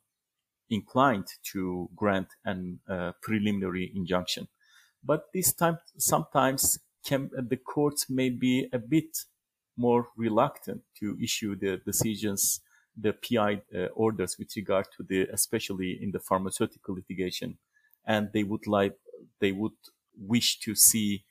[0.69, 4.47] inclined to grant an uh, preliminary injunction.
[5.03, 9.25] But this time, sometimes can, the courts may be a bit
[9.77, 12.61] more reluctant to issue the decisions,
[12.97, 17.57] the PI uh, orders with regard to the, especially in the pharmaceutical litigation.
[18.05, 18.95] And they would like,
[19.39, 19.73] they would
[20.17, 21.25] wish to see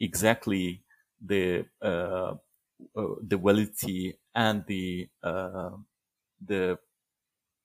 [0.00, 0.84] exactly
[1.24, 2.34] the, uh,
[2.96, 5.70] uh, the validity and the, uh,
[6.44, 6.78] the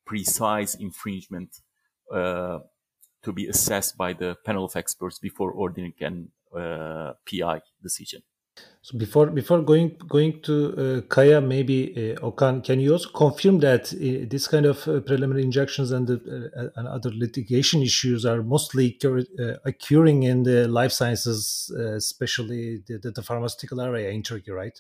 [0.06, 1.50] precise infringement,
[2.13, 2.60] uh,
[3.24, 8.22] to be assessed by the panel of experts before ordering an uh, PI decision.
[8.88, 13.60] So before before going going to uh, Kaya, maybe uh, Okan, can you also confirm
[13.60, 16.15] that uh, this kind of uh, preliminary injunctions and the,
[16.56, 22.98] uh, and other litigation issues are mostly uh, occurring in the life sciences, especially the,
[22.98, 24.80] the, the, pharmaceutical area in Turkey, right?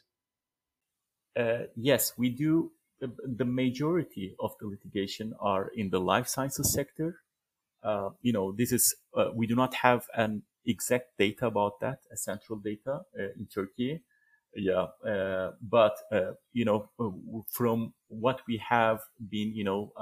[1.75, 2.71] yes, we do.
[3.01, 7.19] The majority of the litigation are in the life sciences sector.
[8.21, 8.95] you know, this is
[9.35, 14.01] we do not have an exact data about that, central data uh, in Turkey.
[14.55, 16.89] yeah, uh, but uh, you know,
[17.49, 18.99] from what we have
[19.29, 19.93] been, you know,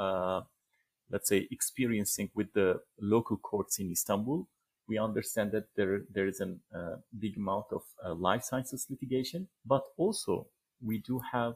[1.10, 4.48] let's say experiencing with the local courts in Istanbul,
[4.88, 9.48] we understand that there there is a uh, big amount of uh, life sciences litigation,
[9.66, 10.48] but also
[10.82, 11.56] we do have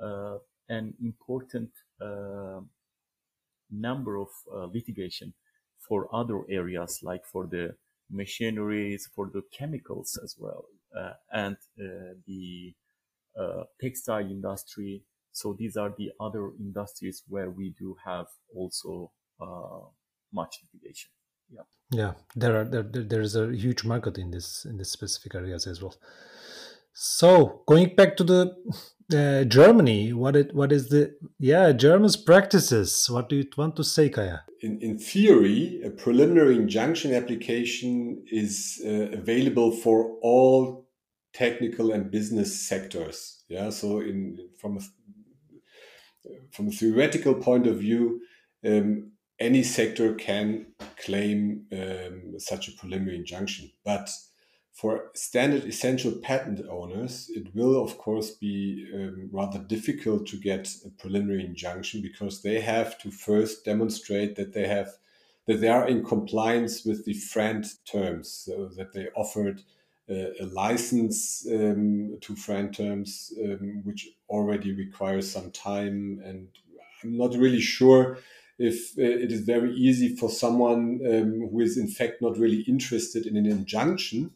[0.00, 1.70] uh, an important
[3.70, 4.28] number of
[4.72, 5.34] litigation
[5.78, 7.74] for other areas, like for the
[8.10, 10.64] machineries, for the chemicals as well,
[10.96, 12.74] uh, and uh, the
[13.38, 15.02] uh, textile industry.
[15.32, 19.86] So these are the other industries where we do have also uh,
[20.32, 21.10] much litigation.
[21.50, 21.62] Yeah.
[21.90, 25.66] Yeah, there are there, there is a huge market in this in this specific areas
[25.66, 25.94] as well.
[27.00, 28.56] So going back to the
[29.14, 33.06] uh, Germany, what it what is the yeah German's practices?
[33.08, 34.40] What do you want to say, Kaya?
[34.62, 40.88] In in theory, a preliminary injunction application is uh, available for all
[41.32, 43.44] technical and business sectors.
[43.48, 44.80] Yeah, so in from a
[46.50, 48.22] from a theoretical point of view,
[48.66, 53.70] um, any sector can claim um, such a preliminary injunction.
[53.84, 54.10] But
[54.78, 60.72] for standard essential patent owners, it will, of course, be um, rather difficult to get
[60.86, 64.90] a preliminary injunction because they have to first demonstrate that they have
[65.46, 69.62] that they are in compliance with the FRAND terms, so that they offered
[70.08, 76.20] uh, a license um, to FRAND terms, um, which already requires some time.
[76.24, 76.46] And
[77.02, 78.18] I'm not really sure
[78.60, 82.60] if uh, it is very easy for someone um, who is in fact not really
[82.68, 84.30] interested in an injunction,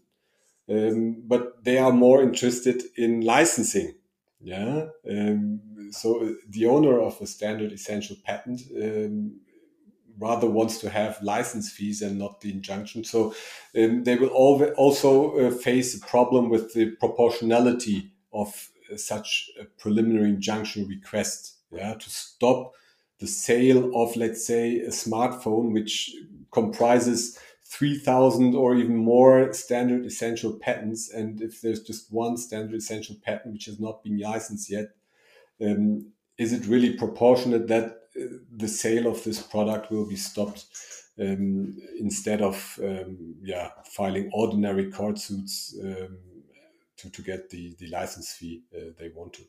[0.68, 3.94] um, but they are more interested in licensing.
[4.40, 4.86] Yeah.
[5.08, 5.60] Um,
[5.92, 9.40] so uh, the owner of a standard essential patent um,
[10.18, 13.04] rather wants to have license fees and not the injunction.
[13.04, 13.34] So
[13.76, 14.28] um, they will
[14.76, 21.56] also uh, face a problem with the proportionality of uh, such a preliminary injunction request.
[21.70, 22.72] Yeah, to stop
[23.18, 26.14] the sale of, let's say, a smartphone, which
[26.50, 27.38] comprises
[27.72, 31.10] 3,000 or even more standard essential patents.
[31.10, 34.88] And if there's just one standard essential patent which has not been licensed yet,
[35.60, 40.66] um, is it really proportionate that uh, the sale of this product will be stopped
[41.18, 46.18] um, instead of um, yeah filing ordinary court suits um,
[46.98, 49.42] to, to get the, the license fee uh, they want to?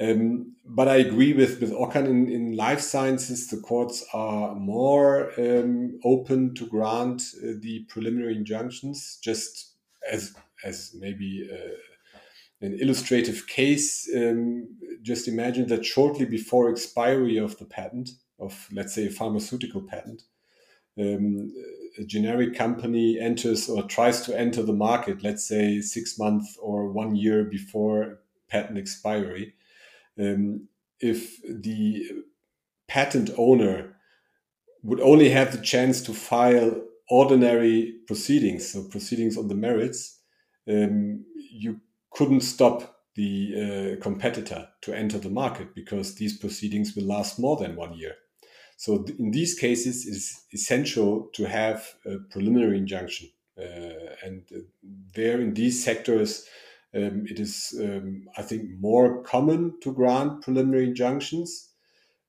[0.00, 5.32] Um, but I agree with with Okan in, in life sciences, the courts are more
[5.38, 9.74] um, open to grant uh, the preliminary injunctions, just
[10.10, 14.08] as as maybe uh, an illustrative case.
[14.14, 14.68] Um,
[15.02, 20.22] just imagine that shortly before expiry of the patent of, let's say, a pharmaceutical patent,
[20.98, 21.52] um,
[21.98, 26.88] a generic company enters or tries to enter the market, let's say six months or
[26.88, 29.54] one year before patent expiry
[30.18, 30.68] um,
[31.00, 32.04] if the
[32.88, 33.96] patent owner
[34.82, 40.20] would only have the chance to file ordinary proceedings, so proceedings on the merits,
[40.68, 47.04] um, you couldn't stop the uh, competitor to enter the market because these proceedings will
[47.04, 48.14] last more than one year.
[48.76, 53.28] So in these cases, it's essential to have a preliminary injunction.
[53.56, 54.60] Uh, and uh,
[55.14, 56.46] there in these sectors,
[56.94, 61.70] um, it is, um, I think, more common to grant preliminary injunctions.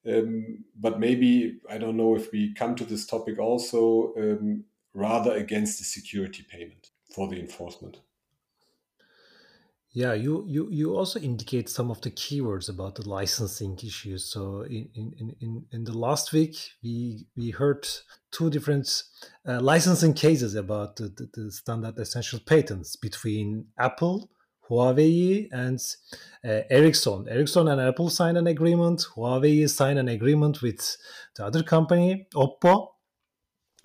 [0.06, 5.34] Um, but maybe, I don't know if we come to this topic also, um, rather
[5.34, 8.00] against the security payment for the enforcement.
[9.92, 14.26] Yeah, you, you, you also indicate some of the keywords about the licensing issues.
[14.26, 17.88] So in, in, in, in the last week, we, we heard
[18.32, 19.04] two different
[19.48, 24.32] uh, licensing cases about the, the, the standard essential patents between Apple
[24.74, 25.80] Huawei and
[26.44, 27.28] uh, Ericsson.
[27.30, 29.06] Ericsson and Apple signed an agreement.
[29.16, 30.98] Huawei signed an agreement with
[31.36, 32.90] the other company, Oppo,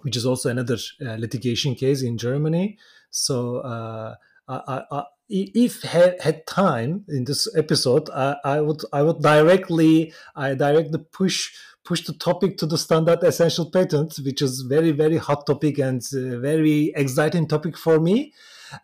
[0.01, 2.78] which is also another uh, litigation case in Germany.
[3.11, 4.14] So, uh,
[4.49, 10.14] I, I, if had, had time in this episode, I, I, would I would directly
[10.34, 11.53] I directly push
[11.84, 16.03] push the topic to the standard essential patent, which is very very hot topic and
[16.14, 18.32] uh, very exciting topic for me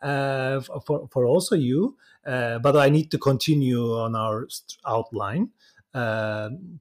[0.02, 1.96] uh, for, for also you.
[2.26, 4.48] Uh, but I need to continue on our
[4.86, 5.50] outline.
[5.92, 6.80] Um,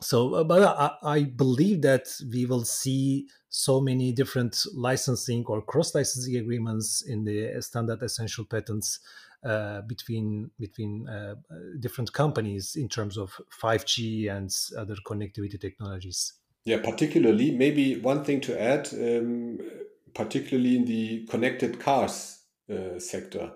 [0.00, 5.62] so, uh, but I, I, believe that we will see so many different licensing or
[5.62, 8.98] cross licensing agreements in the standard essential patents
[9.44, 11.36] uh, between between uh,
[11.78, 16.34] different companies in terms of 5G and other connectivity technologies.
[16.64, 18.88] Yeah, particularly, maybe one thing to add.
[18.92, 19.58] Um,
[20.14, 23.52] particularly in the connected cars uh, sector.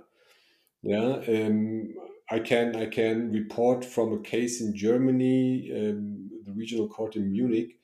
[0.82, 1.94] Yeah, um,
[2.30, 7.30] I can I can report from a case in Germany, um, the regional court in
[7.30, 7.78] Munich.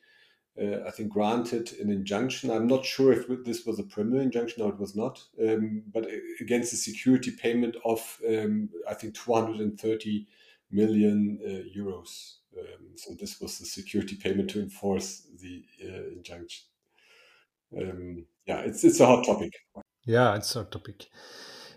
[0.60, 2.50] Uh, I think granted an injunction.
[2.50, 6.06] I'm not sure if this was a preliminary injunction or it was not, um, but
[6.40, 10.26] against a security payment of um, I think 230
[10.70, 12.34] million uh, euros.
[12.58, 16.64] Um, so this was the security payment to enforce the uh, injunction.
[18.46, 19.52] Yeah, it's it's a hot topic.
[20.04, 21.06] Yeah, it's a hot topic.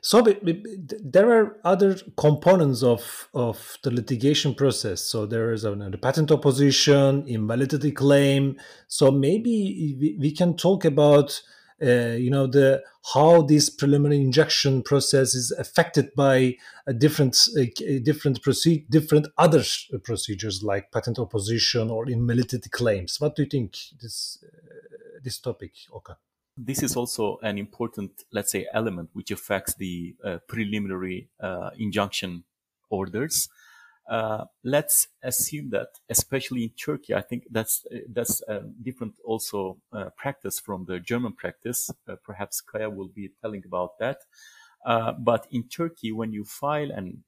[0.05, 5.01] So there are other components of, of the litigation process.
[5.01, 8.57] So there is a, a patent opposition, invalidity claim.
[8.88, 11.41] So maybe we, we can talk about
[11.82, 16.55] uh, you know the how this preliminary injunction process is affected by
[16.86, 17.63] a different uh,
[18.03, 19.63] different proceed different other
[20.03, 23.20] procedures like patent opposition or invalidity claims.
[23.20, 26.16] What do you think this uh, this topic, Okan?
[26.58, 32.43] This is also an important, let's say, element which affects the uh, preliminary uh, injunction
[32.89, 33.49] orders.
[34.10, 40.10] Uh, let's assume that, especially in Turkey, I think that's that's a different also uh,
[40.16, 41.89] practice from the German practice.
[42.08, 44.20] Uh, perhaps Kaya will be telling about that.
[44.86, 47.24] Uh, but in Turkey, when you file an,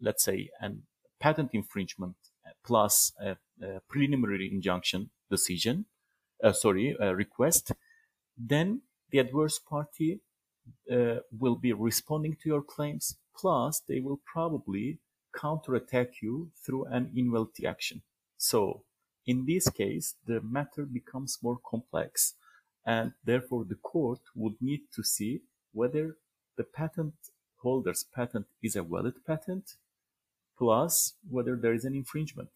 [0.00, 0.82] let's say, an
[1.20, 2.16] patent infringement
[2.64, 5.86] plus a, a preliminary injunction decision,
[6.52, 7.70] sorry, request,
[8.36, 10.20] then the adverse party
[10.90, 14.98] uh, will be responding to your claims, plus they will probably
[15.34, 18.02] counterattack you through an invalidity action.
[18.36, 18.84] So
[19.26, 22.34] in this case, the matter becomes more complex
[22.84, 26.16] and therefore the court would need to see whether
[26.56, 27.14] the patent
[27.58, 29.76] holder's patent is a valid patent
[30.58, 32.48] plus whether there is an infringement.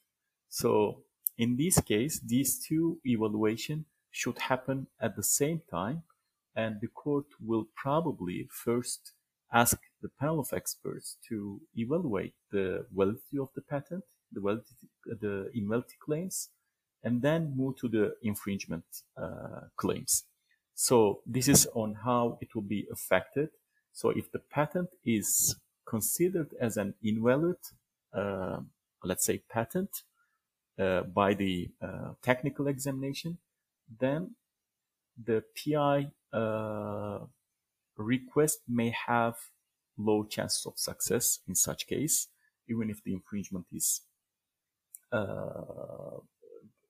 [0.48, 1.02] So
[1.38, 3.84] in this case, these two evaluation
[4.20, 5.98] should happen at the same time,
[6.54, 9.12] and the court will probably first
[9.52, 15.50] ask the panel of experts to evaluate the validity of the patent, the validity, the
[15.54, 16.48] invalidity claims,
[17.04, 18.84] and then move to the infringement
[19.22, 20.24] uh, claims.
[20.74, 23.50] So this is on how it will be affected.
[23.92, 25.56] So if the patent is
[25.86, 27.60] considered as an invalid,
[28.14, 28.60] uh,
[29.04, 29.90] let's say patent,
[30.78, 33.38] uh, by the uh, technical examination,
[34.00, 34.34] then
[35.22, 37.20] the PI uh,
[37.96, 39.36] request may have
[39.96, 42.28] low chances of success in such case,
[42.68, 44.02] even if the infringement is
[45.12, 46.18] uh,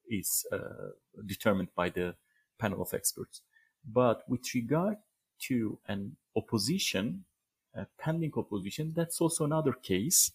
[0.09, 0.91] is uh,
[1.25, 2.15] determined by the
[2.57, 3.41] panel of experts.
[3.85, 4.97] But with regard
[5.43, 7.25] to an opposition,
[7.75, 10.31] a pending opposition, that's also another case.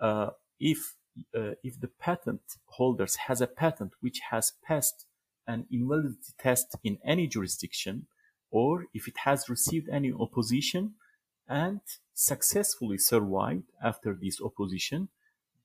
[0.00, 0.94] Uh, if
[1.34, 5.06] uh, if the patent holders has a patent which has passed
[5.46, 8.06] an invalidity test in any jurisdiction
[8.50, 10.94] or if it has received any opposition
[11.48, 11.80] and
[12.14, 15.08] successfully survived after this opposition,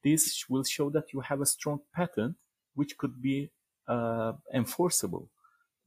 [0.04, 2.36] this will show that you have a strong patent
[2.76, 3.50] which could be
[3.88, 5.30] uh, enforceable.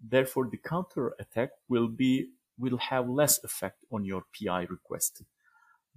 [0.00, 5.22] Therefore, the counter attack will be will have less effect on your PI request.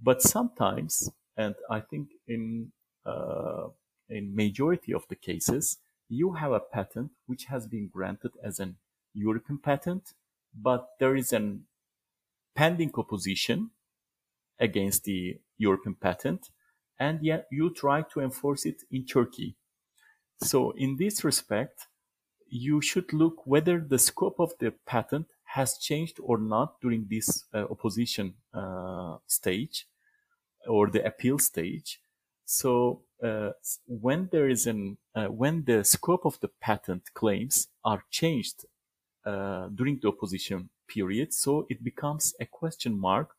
[0.00, 2.72] But sometimes, and I think in
[3.04, 3.68] uh,
[4.08, 5.78] in majority of the cases,
[6.08, 8.76] you have a patent which has been granted as an
[9.12, 10.12] European patent,
[10.54, 11.64] but there is an
[12.54, 13.70] pending opposition
[14.60, 16.50] against the European patent,
[16.98, 19.56] and yet you try to enforce it in Turkey.
[20.42, 21.86] So in this respect,
[22.48, 27.44] you should look whether the scope of the patent has changed or not during this
[27.52, 29.86] uh, opposition uh, stage
[30.66, 32.00] or the appeal stage.
[32.44, 33.52] So uh,
[33.86, 38.66] when there is an uh, when the scope of the patent claims are changed
[39.24, 43.30] uh, during the opposition period, so it becomes a question mark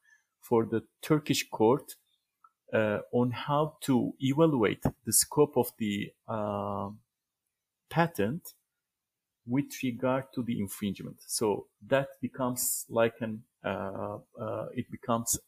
[0.41, 1.95] for the Turkish court
[2.73, 6.89] uh, on how to evaluate the scope of the uh,
[7.89, 8.53] patent
[9.47, 11.17] with regard to the infringement.
[11.27, 14.17] So that becomes like an uh,
[14.73, 15.39] it becomes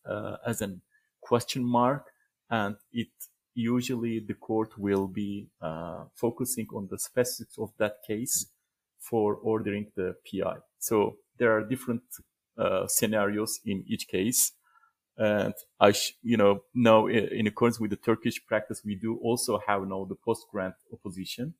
[0.45, 0.81] as an
[1.21, 2.05] question mark,
[2.49, 3.09] and it
[3.57, 8.45] usually the court will be uh, focusing on the specifics of that case
[8.99, 10.57] for ordering the PI.
[10.77, 12.03] So there are different
[12.57, 14.53] uh, scenarios in each case.
[15.17, 19.87] And I, you know, now in accordance with the Turkish practice, we do also have
[19.87, 21.55] now the post-grant opposition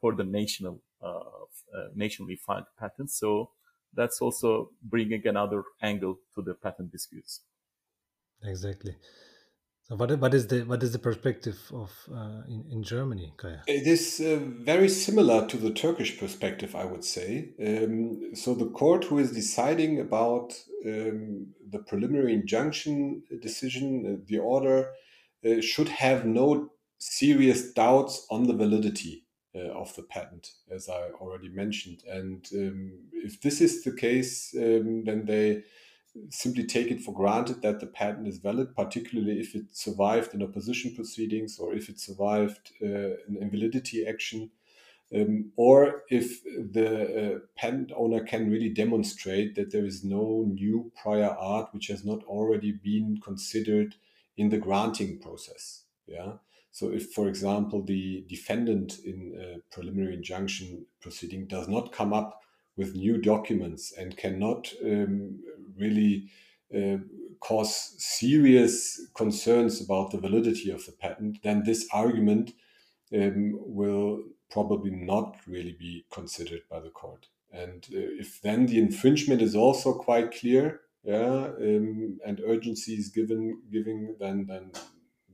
[0.00, 1.20] for the national, uh,
[1.74, 3.18] uh, nationally filed patents.
[3.18, 3.52] So
[3.94, 7.40] that's also bringing another angle to the patent disputes.
[8.42, 8.96] Exactly.
[9.88, 13.62] So what, what is the what is the perspective of uh, in, in Germany, Kaya?
[13.66, 17.54] It is uh, very similar to the Turkish perspective, I would say.
[17.58, 20.52] Um, so the court who is deciding about
[20.84, 24.90] um, the preliminary injunction decision, uh, the order,
[25.42, 29.24] uh, should have no serious doubts on the validity
[29.54, 32.02] uh, of the patent, as I already mentioned.
[32.06, 35.62] And um, if this is the case, um, then they
[36.30, 40.42] simply take it for granted that the patent is valid, particularly if it survived in
[40.42, 42.86] opposition proceedings or if it survived uh,
[43.26, 44.50] an invalidity action.
[45.14, 50.92] Um, or if the uh, patent owner can really demonstrate that there is no new
[51.02, 53.94] prior art which has not already been considered
[54.36, 55.84] in the granting process.
[56.06, 56.34] Yeah.
[56.70, 62.42] So, if, for example, the defendant in a preliminary injunction proceeding does not come up
[62.76, 65.40] with new documents and cannot um,
[65.78, 66.28] really
[66.74, 66.98] uh,
[67.40, 72.52] cause serious concerns about the validity of the patent, then this argument
[73.14, 77.28] um, will probably not really be considered by the court.
[77.52, 83.08] And uh, if then the infringement is also quite clear, yeah, um, and urgency is
[83.08, 84.72] given, giving, then then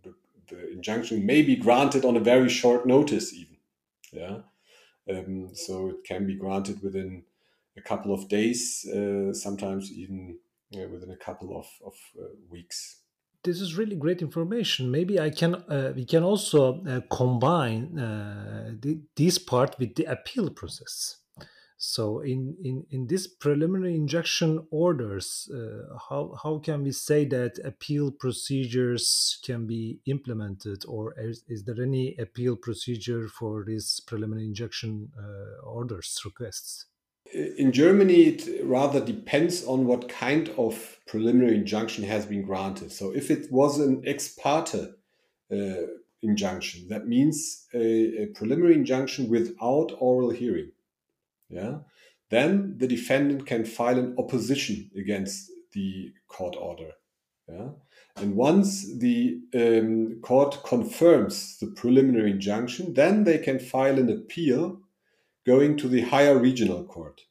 [0.02, 0.14] the,
[0.48, 3.56] the injunction may be granted on a very short notice, even,
[4.12, 4.38] yeah.
[5.10, 7.24] Um, so it can be granted within
[7.76, 10.38] a couple of days, uh, sometimes even
[10.74, 13.00] uh, within a couple of, of uh, weeks.
[13.44, 14.90] This is really great information.
[14.90, 20.04] Maybe I can uh, we can also uh, combine uh, the, this part with the
[20.04, 21.18] appeal process.
[21.76, 25.50] So in, in, in this preliminary injunction orders,
[26.08, 31.82] how, how can we say that appeal procedures can be implemented or is, is there
[31.82, 35.10] any appeal procedure for these preliminary injunction
[35.62, 36.86] orders requests?
[37.34, 42.92] In Germany, it rather depends on what kind of preliminary injunction has been granted.
[42.92, 44.94] So, if it was an ex parte
[45.52, 45.86] uh,
[46.22, 50.70] injunction, that means a, a, preliminary injunction without oral hearing,
[51.48, 51.78] yeah,
[52.30, 56.92] then the defendant can file an opposition against the court order.
[57.48, 57.70] Yeah.
[58.16, 64.80] And once the um, court confirms the preliminary injunction, then they can file an appeal
[65.46, 67.22] going to the higher regional court.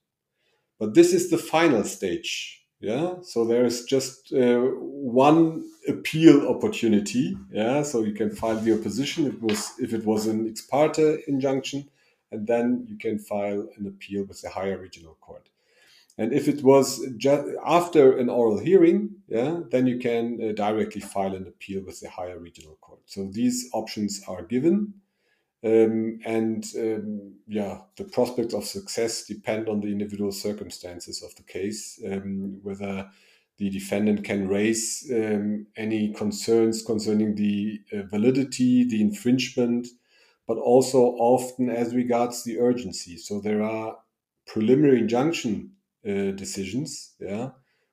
[0.80, 2.60] But this is the final stage.
[2.80, 7.38] Yeah, so there is just uh, one appeal opportunity.
[7.50, 9.26] Yeah, so you can file the opposition.
[9.26, 11.90] It was if it was an ex parte injunction,
[12.30, 15.48] and then you can file an appeal with the higher regional court.
[16.18, 21.02] And if it was just after an oral hearing, yeah, then you can uh, directly
[21.02, 23.00] file an appeal with the higher regional court.
[23.06, 24.94] So these options are given.
[25.66, 31.44] Um, and um, yeah, the prospects of success depend on the individual circumstances of the
[31.44, 33.10] case, um, whether
[33.58, 39.88] the defendant can raise um, any concerns concerning the uh, validity, the infringement,
[40.48, 43.18] but also often as regards the urgency.
[43.18, 43.98] So there are
[44.48, 45.72] preliminary injunction
[46.06, 47.52] uh, decisions, yeah,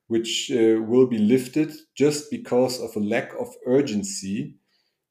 [0.08, 4.56] which uh, will be lifted just because of a lack of urgency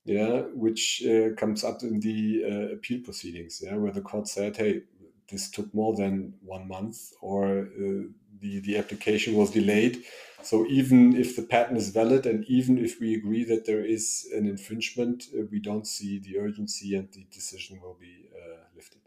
[0.10, 4.57] yeah, which uh, comes up in the uh, appeal proceedings, yeah, where the court said,
[4.57, 4.82] hey,
[5.30, 8.10] this took more than one month, or uh,
[8.41, 10.03] the the application was delayed.
[10.41, 14.28] So even if the patent is valid, and even if we agree that there is
[14.34, 19.01] an infringement, uh, we don't see the urgency, and the decision will be uh, lifted.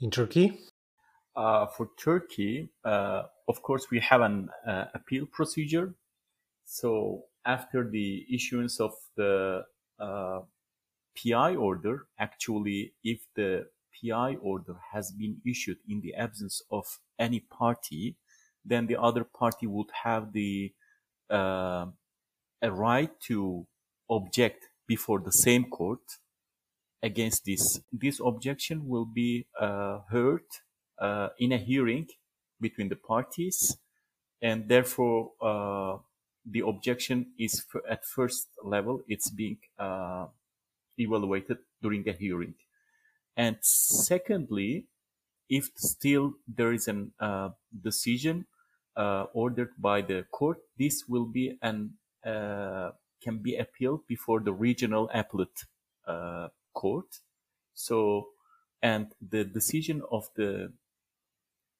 [0.00, 0.58] In Turkey.
[1.36, 4.48] Uh, for Turkey, of course, we have an
[4.94, 5.94] appeal procedure.
[6.64, 9.64] So after the issuance of the
[10.00, 10.40] uh,
[11.16, 16.86] PI order, actually, if the PI order has been issued in the absence of
[17.18, 18.16] any party,
[18.64, 20.72] then the other party would have the
[21.30, 21.86] uh,
[22.62, 23.66] a right to
[24.08, 26.00] object before the same court
[27.02, 27.80] against this.
[27.92, 30.44] This objection will be uh, heard
[30.98, 32.08] uh, in a hearing
[32.60, 33.78] between the parties,
[34.42, 35.98] and therefore uh,
[36.50, 40.26] the objection is at first level, it's being uh,
[40.98, 42.54] evaluated during a hearing.
[43.36, 44.86] And secondly,
[45.48, 47.50] if still there is a uh,
[47.82, 48.46] decision
[48.96, 51.94] uh, ordered by the court, this will be an
[52.24, 52.90] uh,
[53.22, 55.64] can be appealed before the regional appellate
[56.06, 57.06] uh, court.
[57.74, 58.28] So,
[58.82, 60.72] and the decision of the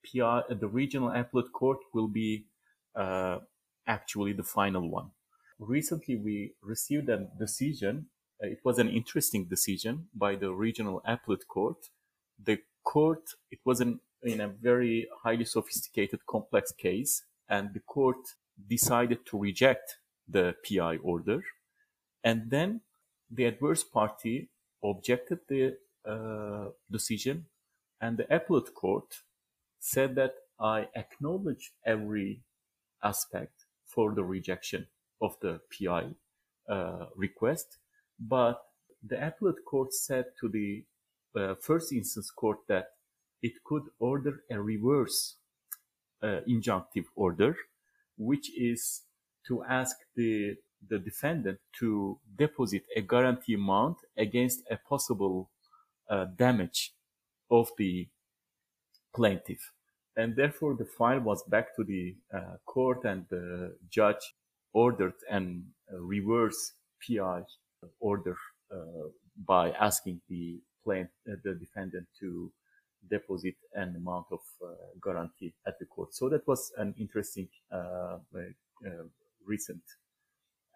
[0.05, 2.47] PR, the regional appellate court will be
[2.95, 3.39] uh,
[3.87, 5.11] actually the final one.
[5.59, 8.07] Recently, we received a decision.
[8.43, 11.89] Uh, it was an interesting decision by the regional appellate court.
[12.43, 18.19] The court, it was an, in a very highly sophisticated, complex case, and the court
[18.69, 19.97] decided to reject
[20.29, 21.43] the PI order.
[22.25, 22.83] And then
[23.31, 24.51] the adverse party
[24.83, 25.77] objected the
[26.07, 27.47] uh, decision,
[28.01, 29.23] and the appellate court
[29.79, 32.43] said that I acknowledge every
[33.03, 33.60] aspect
[33.95, 34.87] for the rejection
[35.21, 36.07] of the PI
[36.69, 37.79] uh, request,
[38.19, 38.63] but
[39.03, 40.85] the appellate court said to the
[41.37, 42.87] uh, first instance court that
[43.43, 45.37] it could order a reverse
[46.23, 47.57] uh, injunctive order,
[48.19, 49.03] which is
[49.47, 50.57] to ask the
[50.89, 55.51] the defendant to deposit a guarantee amount against a possible
[56.09, 56.95] uh, damage
[57.51, 58.09] of the
[59.15, 59.73] plaintiff.
[60.21, 64.35] And therefore, the file was back to the uh, court, and the judge
[64.75, 67.43] ordered an reverse PI
[68.01, 68.37] order
[68.71, 69.09] uh,
[69.47, 72.53] by asking the plaintiff, uh, the defendant to
[73.09, 76.15] deposit an amount of uh, guarantee at the court.
[76.15, 77.49] So that was an interesting
[79.47, 79.83] recent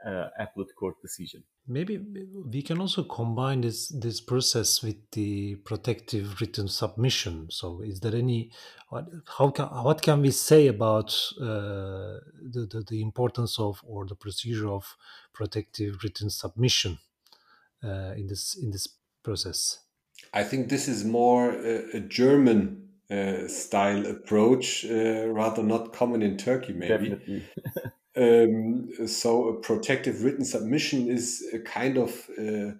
[0.04, 1.42] uh, appellate court decision.
[1.66, 1.98] Maybe
[2.44, 7.46] we can also combine this this process with the protective written submission.
[7.50, 8.50] So, is there any
[8.90, 9.06] what,
[9.38, 12.20] how can what can we say about uh,
[12.52, 14.96] the, the, the importance of or the procedure of
[15.32, 16.98] protective written submission
[17.82, 18.88] uh, in this in this
[19.22, 19.78] process?
[20.32, 26.22] I think this is more a, a German uh, style approach, uh, rather not common
[26.22, 27.44] in Turkey, maybe.
[28.16, 32.72] Um, so a protective written submission is a kind of uh,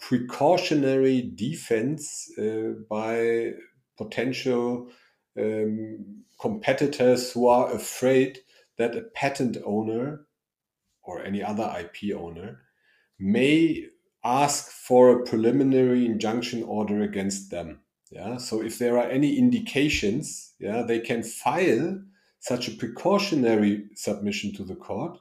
[0.00, 3.52] precautionary defense uh, by
[3.96, 4.88] potential
[5.38, 8.40] um, competitors who are afraid
[8.76, 10.26] that a patent owner
[11.02, 12.62] or any other IP owner
[13.18, 13.86] may
[14.24, 17.80] ask for a preliminary injunction order against them.
[18.10, 18.36] Yeah.
[18.36, 22.02] So if there are any indications, yeah, they can file
[22.42, 25.16] such a precautionary submission to the court,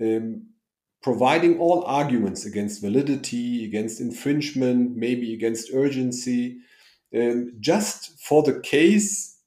[0.00, 0.46] um,
[1.02, 6.58] providing all arguments against validity, against infringement, maybe against urgency,
[7.14, 9.38] um, just for the case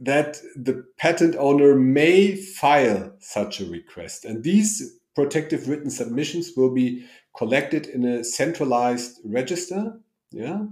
[0.00, 4.24] that the patent owner may file such a request.
[4.24, 7.06] And these protective written submissions will be
[7.36, 10.00] collected in a centralized register.
[10.32, 10.66] Yeah.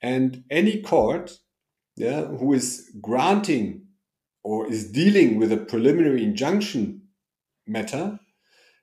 [0.00, 1.40] And any court
[1.96, 3.79] yeah, who is granting
[4.42, 7.02] or is dealing with a preliminary injunction
[7.66, 8.18] matter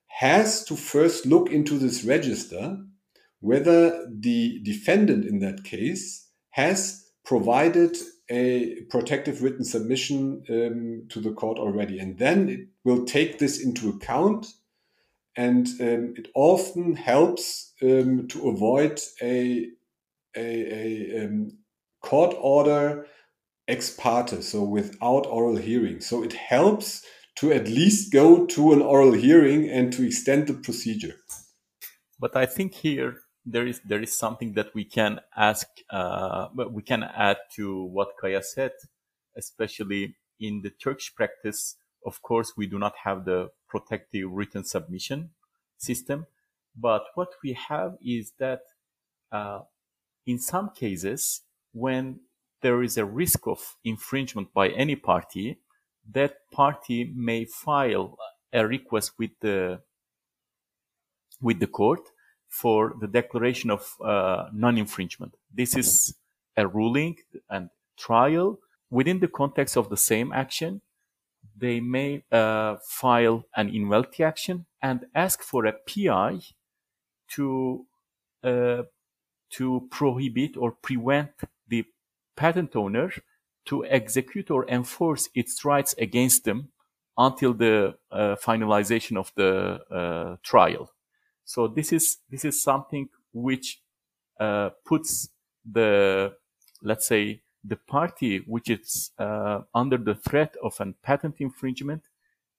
[0.08, 2.78] has to first look into this register
[3.40, 7.96] whether the defendant in that case has provided
[8.30, 12.00] a protective written submission um, to the court already.
[12.00, 14.48] And then it will take this into account.
[15.36, 19.68] And um, it often helps um, to avoid a,
[20.36, 21.52] a, a um,
[22.02, 23.06] court order
[23.68, 26.00] ex parte, so without oral hearing.
[26.02, 27.04] So it helps
[27.38, 31.16] to at least go to an oral hearing and to extend the procedure.
[32.20, 36.82] But I think here there is there is something that we can ask, uh, we
[36.82, 38.72] can add to what Kaya said,
[39.38, 41.76] especially in the Turkish practice.
[42.06, 45.32] Of course, we do not have the protective written submission
[45.78, 46.26] system,
[46.76, 48.62] but what we have is that
[49.32, 49.62] uh,
[50.26, 51.42] in some cases,
[51.74, 52.22] when
[52.68, 55.58] there is a risk of infringement by any party,
[56.12, 58.18] that party may file
[58.52, 59.80] a request with the
[61.42, 62.04] with the court
[62.50, 65.34] for the declaration of uh, non-infringement.
[65.60, 66.16] This is
[66.58, 67.16] a ruling
[67.50, 67.70] and
[68.06, 68.60] trial
[68.90, 70.82] within the context of the same action.
[71.56, 76.32] They may uh, file an invalidity action and ask for a PI
[77.36, 77.86] to
[78.44, 78.84] uh,
[79.58, 81.32] to prohibit or prevent
[82.38, 83.12] patent owner
[83.66, 86.70] to execute or enforce its rights against them
[87.18, 90.92] until the uh, finalization of the uh, trial.
[91.44, 93.82] So this is this is something which
[94.40, 95.30] uh, puts
[95.70, 96.34] the
[96.82, 102.04] let's say the party which is uh, under the threat of a patent infringement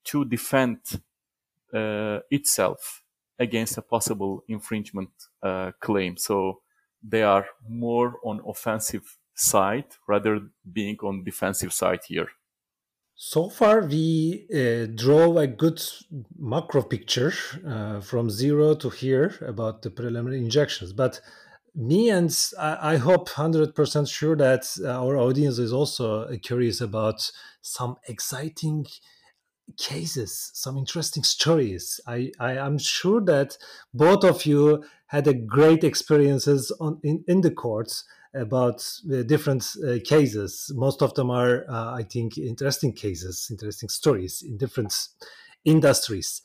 [0.05, 0.79] to defend
[1.73, 3.03] uh, itself
[3.39, 5.11] against a possible infringement
[5.43, 6.17] uh, claim.
[6.17, 6.61] So
[7.03, 12.29] they are more on offensive side rather being on defensive side here.
[13.15, 15.83] So far, we uh, draw a good
[16.39, 17.33] macro picture
[17.67, 20.93] uh, from zero to here about the preliminary injections.
[20.93, 21.21] But
[21.75, 27.31] me and I, I hope 100% sure that our audience is also curious about
[27.61, 28.87] some exciting
[29.77, 32.01] cases, some interesting stories.
[32.07, 33.59] I, I am sure that
[33.93, 38.05] both of you had a great experiences on in, in the courts
[38.35, 40.71] about the different uh, cases.
[40.75, 44.95] Most of them are, uh, I think, interesting cases, interesting stories in different
[45.65, 46.43] industries.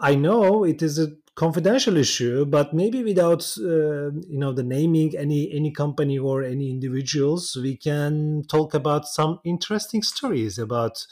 [0.00, 5.16] I know it is a confidential issue, but maybe without uh, you know the naming
[5.16, 11.06] any any company or any individuals, we can talk about some interesting stories about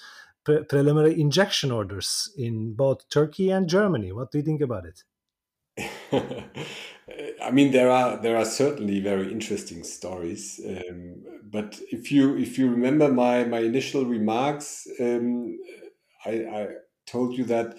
[0.44, 4.12] pre- preliminary injection orders in both Turkey and Germany.
[4.12, 5.04] What do you think about it?
[7.42, 10.60] I mean, there are there are certainly very interesting stories.
[10.66, 15.58] Um, but if you if you remember my my initial remarks, um,
[16.24, 16.30] I,
[16.60, 16.68] I
[17.06, 17.76] told you that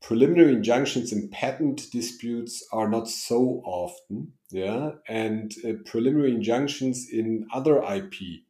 [0.00, 7.48] preliminary injunctions in patent disputes are not so often, yeah, and uh, preliminary injunctions in
[7.52, 8.44] other IP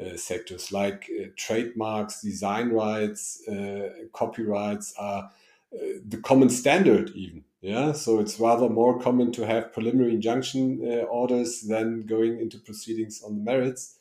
[0.00, 5.32] uh, sectors like uh, trademarks, design rights, uh, copyrights are
[5.74, 7.45] uh, the common standard even.
[7.60, 12.58] Yeah, so it's rather more common to have preliminary injunction uh, orders than going into
[12.58, 13.98] proceedings on the merits.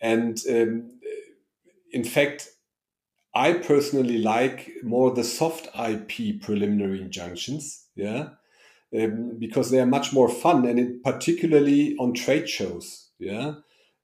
[0.00, 0.98] And um,
[1.92, 2.48] in fact,
[3.34, 8.28] I personally like more the soft IP preliminary injunctions, yeah,
[8.96, 13.54] um, because they are much more fun, and it, particularly on trade shows, yeah.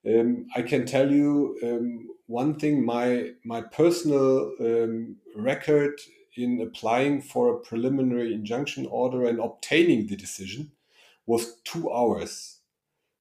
[0.06, 6.00] Um, I can tell you um, one thing: my my personal um, record
[6.36, 10.72] in applying for a preliminary injunction order and obtaining the decision
[11.26, 12.58] was two hours.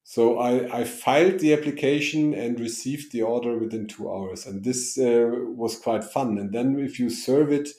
[0.04, 4.98] So I, I filed the application and received the order within two hours, and this
[4.98, 6.40] uh, was quite fun.
[6.40, 7.70] And then if you serve it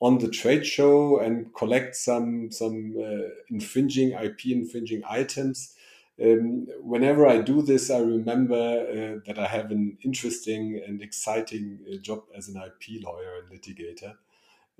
[0.00, 5.74] on the trade show and collect some some uh, infringing IP infringing items,
[6.22, 11.80] um, whenever I do this, I remember uh, that I have an interesting and exciting
[11.86, 14.14] uh, job as an IP lawyer and litigator.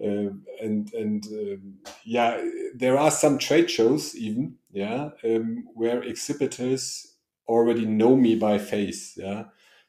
[0.02, 0.30] Uh,
[0.60, 1.74] and and um,
[2.04, 7.14] yeah, there are some trade shows even yeah um, where exhibitors
[7.46, 9.44] already know me by face yeah.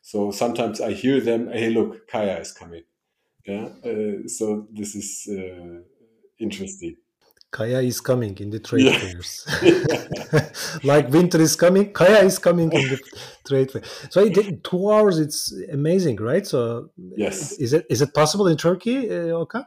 [0.05, 2.83] So sometimes I hear them, hey, look, Kaya is coming.
[3.43, 3.69] Yeah.
[3.83, 5.81] Uh, so this is uh,
[6.37, 6.97] interesting.
[7.49, 8.99] Kaya is coming in the trade yeah.
[8.99, 9.47] fairs.
[10.83, 12.99] like winter is coming, Kaya is coming in the
[13.47, 13.81] trade fair.
[14.11, 16.45] So it, two hours, it's amazing, right?
[16.45, 19.65] So yes, is it is it possible in Turkey, uh, Okan?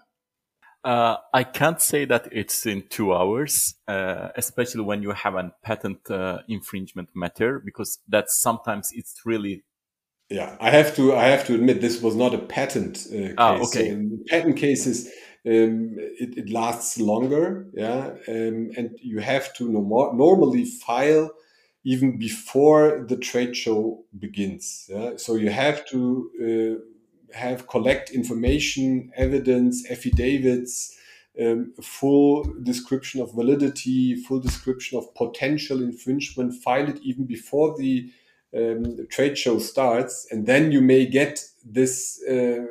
[0.84, 5.52] Uh, I can't say that it's in two hours, uh, especially when you have a
[5.62, 9.64] patent uh, infringement matter, because that's sometimes it's really.
[10.30, 11.14] Yeah, I have to.
[11.14, 13.34] I have to admit this was not a patent uh, case.
[13.38, 13.64] Ah, okay.
[13.64, 15.06] So in patent cases,
[15.46, 17.66] um, it, it, lasts longer.
[17.74, 21.30] Yeah, um, and you have to no more normally file
[21.84, 24.86] even before the trade show begins.
[24.88, 25.12] Yeah?
[25.16, 26.97] So you have to uh,
[27.34, 30.96] have collect information, evidence, affidavits,
[31.40, 38.10] um, full description of validity, full description of potential infringement, file it even before the
[38.56, 42.64] um, trade show starts, and then you may get this uh,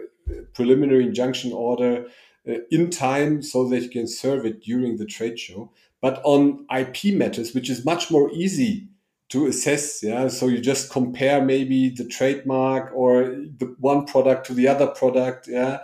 [0.53, 2.07] preliminary injunction order
[2.47, 5.71] uh, in time so that you can serve it during the trade show.
[6.01, 8.87] But on IP matters, which is much more easy
[9.29, 10.03] to assess.
[10.03, 14.87] Yeah, so you just compare maybe the trademark or the one product to the other
[14.87, 15.47] product.
[15.47, 15.79] Yeah,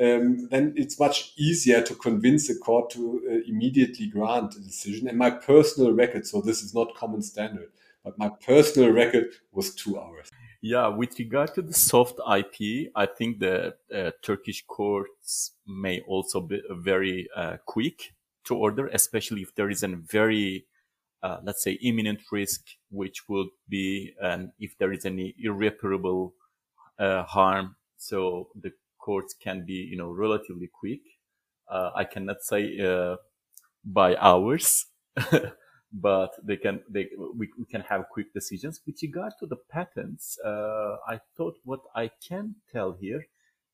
[0.00, 5.08] um, then it's much easier to convince a court to uh, immediately grant a decision.
[5.08, 7.70] And my personal record, so this is not common standard,
[8.04, 10.30] but my personal record was two hours.
[10.60, 16.40] Yeah, with regard to the soft IP, I think the uh, Turkish courts may also
[16.40, 20.66] be very uh, quick to order, especially if there is a very
[21.26, 26.34] uh, let's say imminent risk, which would be and if there is any irreparable
[27.00, 27.74] uh, harm.
[27.96, 31.00] So the courts can be, you know, relatively quick.
[31.68, 33.16] Uh, I cannot say uh,
[33.84, 34.86] by hours,
[35.92, 38.80] but they can they we, we, can have quick decisions.
[38.86, 43.26] With regard to the patents, uh, I thought what I can tell here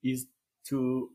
[0.03, 0.27] is
[0.69, 1.11] to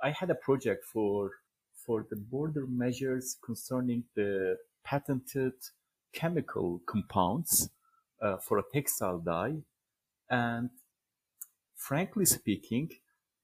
[0.00, 1.30] I had a project for
[1.74, 5.54] for the border measures concerning the patented
[6.12, 7.70] chemical compounds
[8.22, 9.56] uh, for a textile dye.
[10.30, 10.70] And
[11.74, 12.90] frankly speaking,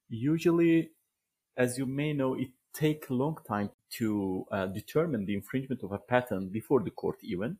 [0.09, 0.91] usually,
[1.57, 5.91] as you may know, it takes a long time to uh, determine the infringement of
[5.91, 7.59] a patent before the court even.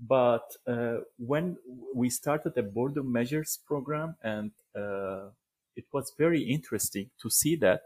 [0.00, 1.58] But uh, when
[1.94, 5.28] we started a border measures program, and uh,
[5.76, 7.82] it was very interesting to see that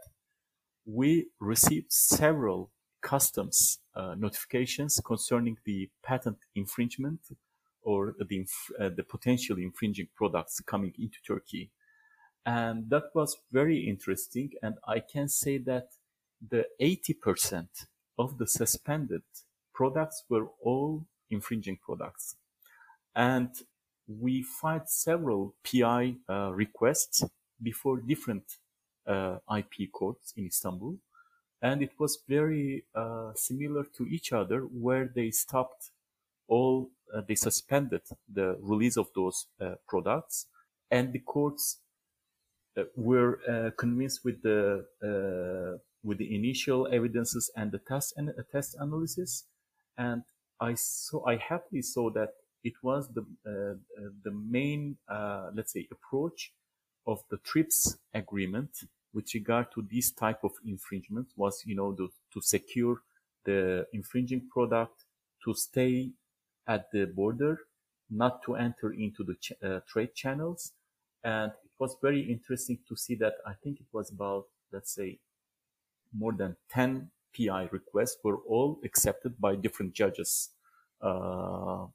[0.85, 2.71] we received several
[3.05, 7.19] customs uh, notifications concerning the patent infringement
[7.83, 11.69] or the, inf- uh, the potential infringing products coming into Turkey.
[12.45, 14.49] And that was very interesting.
[14.63, 15.89] And I can say that
[16.49, 17.67] the 80%
[18.17, 19.21] of the suspended
[19.73, 22.35] products were all infringing products.
[23.15, 23.49] And
[24.07, 27.23] we filed several PI uh, requests
[27.61, 28.45] before different
[29.07, 30.97] uh, IP courts in Istanbul
[31.65, 35.89] and it was very uh, similar to each other, where they stopped
[36.47, 40.45] all, uh, they suspended the release of those uh, products,
[40.91, 41.79] and the courts
[42.77, 44.85] uh, were uh, convinced with the
[46.03, 49.45] with the initial evidences and the test and test analysis,
[49.97, 50.21] and
[50.59, 52.29] I saw I happily saw that
[52.63, 53.25] it was the
[54.25, 54.97] the main
[55.57, 56.53] let's say approach
[57.07, 58.71] of the TRIPS agreement
[59.15, 63.01] with regard to this type of infringement was, you know, the, to secure
[63.45, 65.05] the infringing product
[65.45, 66.11] to stay
[66.67, 67.59] at the border,
[68.09, 70.73] not to enter into the ch- uh, trade channels.
[71.23, 75.19] And it was very interesting to see that I think it was about, let's say,
[76.13, 80.49] more than 10 PI requests were all accepted by different judges
[81.01, 81.85] uh,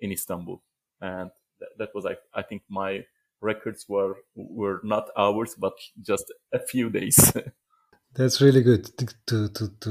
[0.00, 0.62] in Istanbul.
[1.00, 3.04] And th- that was, I, I think, my
[3.40, 7.32] records were were not hours but just a few days.
[8.14, 9.90] That's really good to to to to,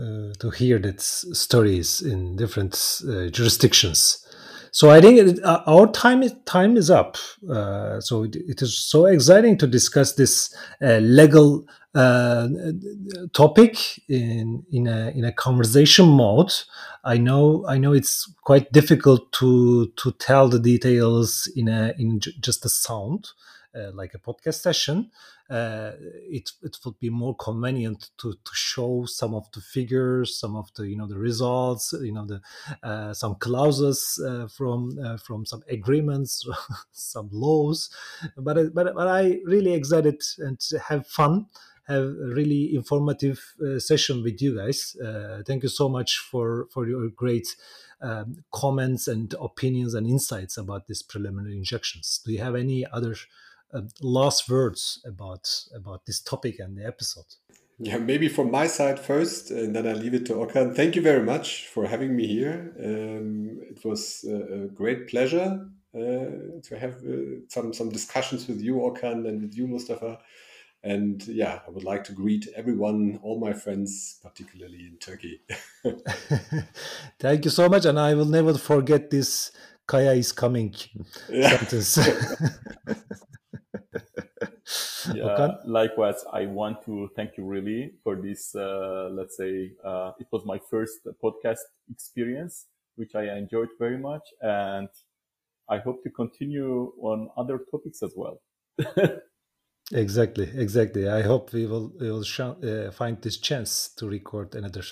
[0.00, 2.74] uh, to hear that stories in different
[3.08, 4.26] uh, jurisdictions
[4.70, 7.16] so i think it, uh, our time is time is up
[7.50, 11.64] uh, so it, it is so exciting to discuss this uh, legal
[11.94, 12.48] uh,
[13.32, 13.76] topic
[14.08, 16.52] in in a in a conversation mode.
[17.04, 22.20] I know I know it's quite difficult to to tell the details in a in
[22.20, 23.30] just a sound.
[23.72, 25.08] Uh, like a podcast session,
[25.48, 25.92] uh,
[26.28, 30.68] it it would be more convenient to to show some of the figures, some of
[30.74, 32.40] the you know the results, you know the
[32.82, 36.44] uh, some clauses uh, from uh, from some agreements,
[36.92, 37.90] some laws.
[38.36, 41.46] But but but I really excited and have fun
[41.86, 44.96] have a really informative session with you guys.
[45.46, 47.54] Thank you so much for for your great
[48.02, 52.20] um, comments and opinions and insights about these preliminary injections.
[52.24, 53.14] Do you have any other
[53.72, 57.26] uh, last words about about this topic and the episode?
[57.78, 60.76] Yeah, maybe from my side first, and then I leave it to Okan.
[60.76, 62.74] Thank you very much for having me here.
[62.78, 68.74] Um, it was a great pleasure uh, to have uh, some some discussions with you,
[68.74, 70.18] Okan, and with you, Mustafa.
[70.82, 75.42] And yeah, I would like to greet everyone, all my friends, particularly in Turkey.
[77.18, 77.84] Thank you so much.
[77.84, 79.52] And I will never forget this
[79.86, 80.74] Kaya is coming
[81.28, 81.58] yeah.
[81.58, 81.98] sentence.
[85.14, 88.54] yeah, likewise, I want to thank you really for this.
[88.54, 91.60] Uh, let's say uh, it was my first podcast
[91.90, 92.66] experience,
[92.96, 94.22] which I enjoyed very much.
[94.40, 94.88] And
[95.68, 98.40] I hope to continue on other topics as well.
[99.92, 101.08] Exactly, exactly.
[101.08, 104.84] I hope we will we will uh, find this chance to record another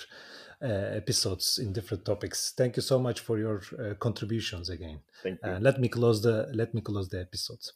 [0.61, 2.53] uh, episodes in different topics.
[2.57, 4.99] Thank you so much for your uh, contributions again.
[5.23, 5.51] Thank you.
[5.51, 7.71] let me close the let me close the episodes.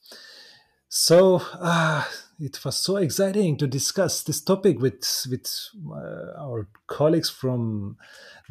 [0.96, 2.04] So uh,
[2.39, 5.48] it was so exciting to discuss this topic with with
[5.91, 7.98] uh, our colleagues from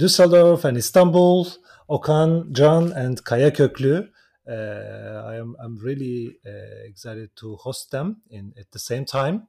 [0.00, 1.46] Düsseldorf and Istanbul,
[1.88, 4.08] Okan, Can, and Kaya Köklü.
[4.44, 9.46] Uh, I am I'm really uh, excited to host them in at the same time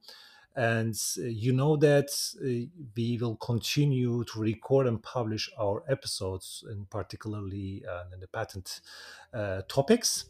[0.56, 2.12] and uh, you know that
[2.46, 7.84] uh, we will continue to record and publish our episodes and particularly
[8.14, 8.82] in the patent
[9.68, 10.26] topics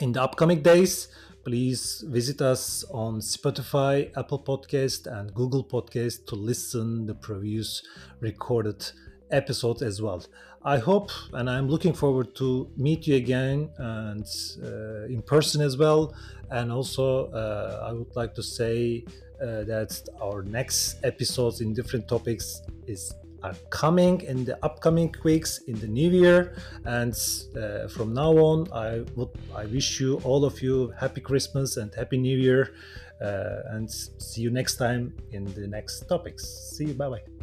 [0.00, 1.08] in the upcoming days
[1.44, 7.82] please visit us on spotify apple podcast and google podcast to listen the previous
[8.20, 8.90] recorded
[9.30, 10.22] episodes as well
[10.66, 14.26] I hope and I'm looking forward to meet you again and
[14.62, 16.14] uh, in person as well.
[16.50, 19.04] And also, uh, I would like to say
[19.42, 23.12] uh, that our next episodes in different topics is
[23.44, 26.56] are coming in the upcoming weeks in the new year.
[26.84, 27.14] And
[27.56, 31.94] uh, from now on, I would I wish you all of you happy Christmas and
[31.94, 32.74] happy New Year.
[33.20, 36.44] Uh, and see you next time in the next topics.
[36.76, 36.94] See you.
[36.94, 37.33] Bye bye.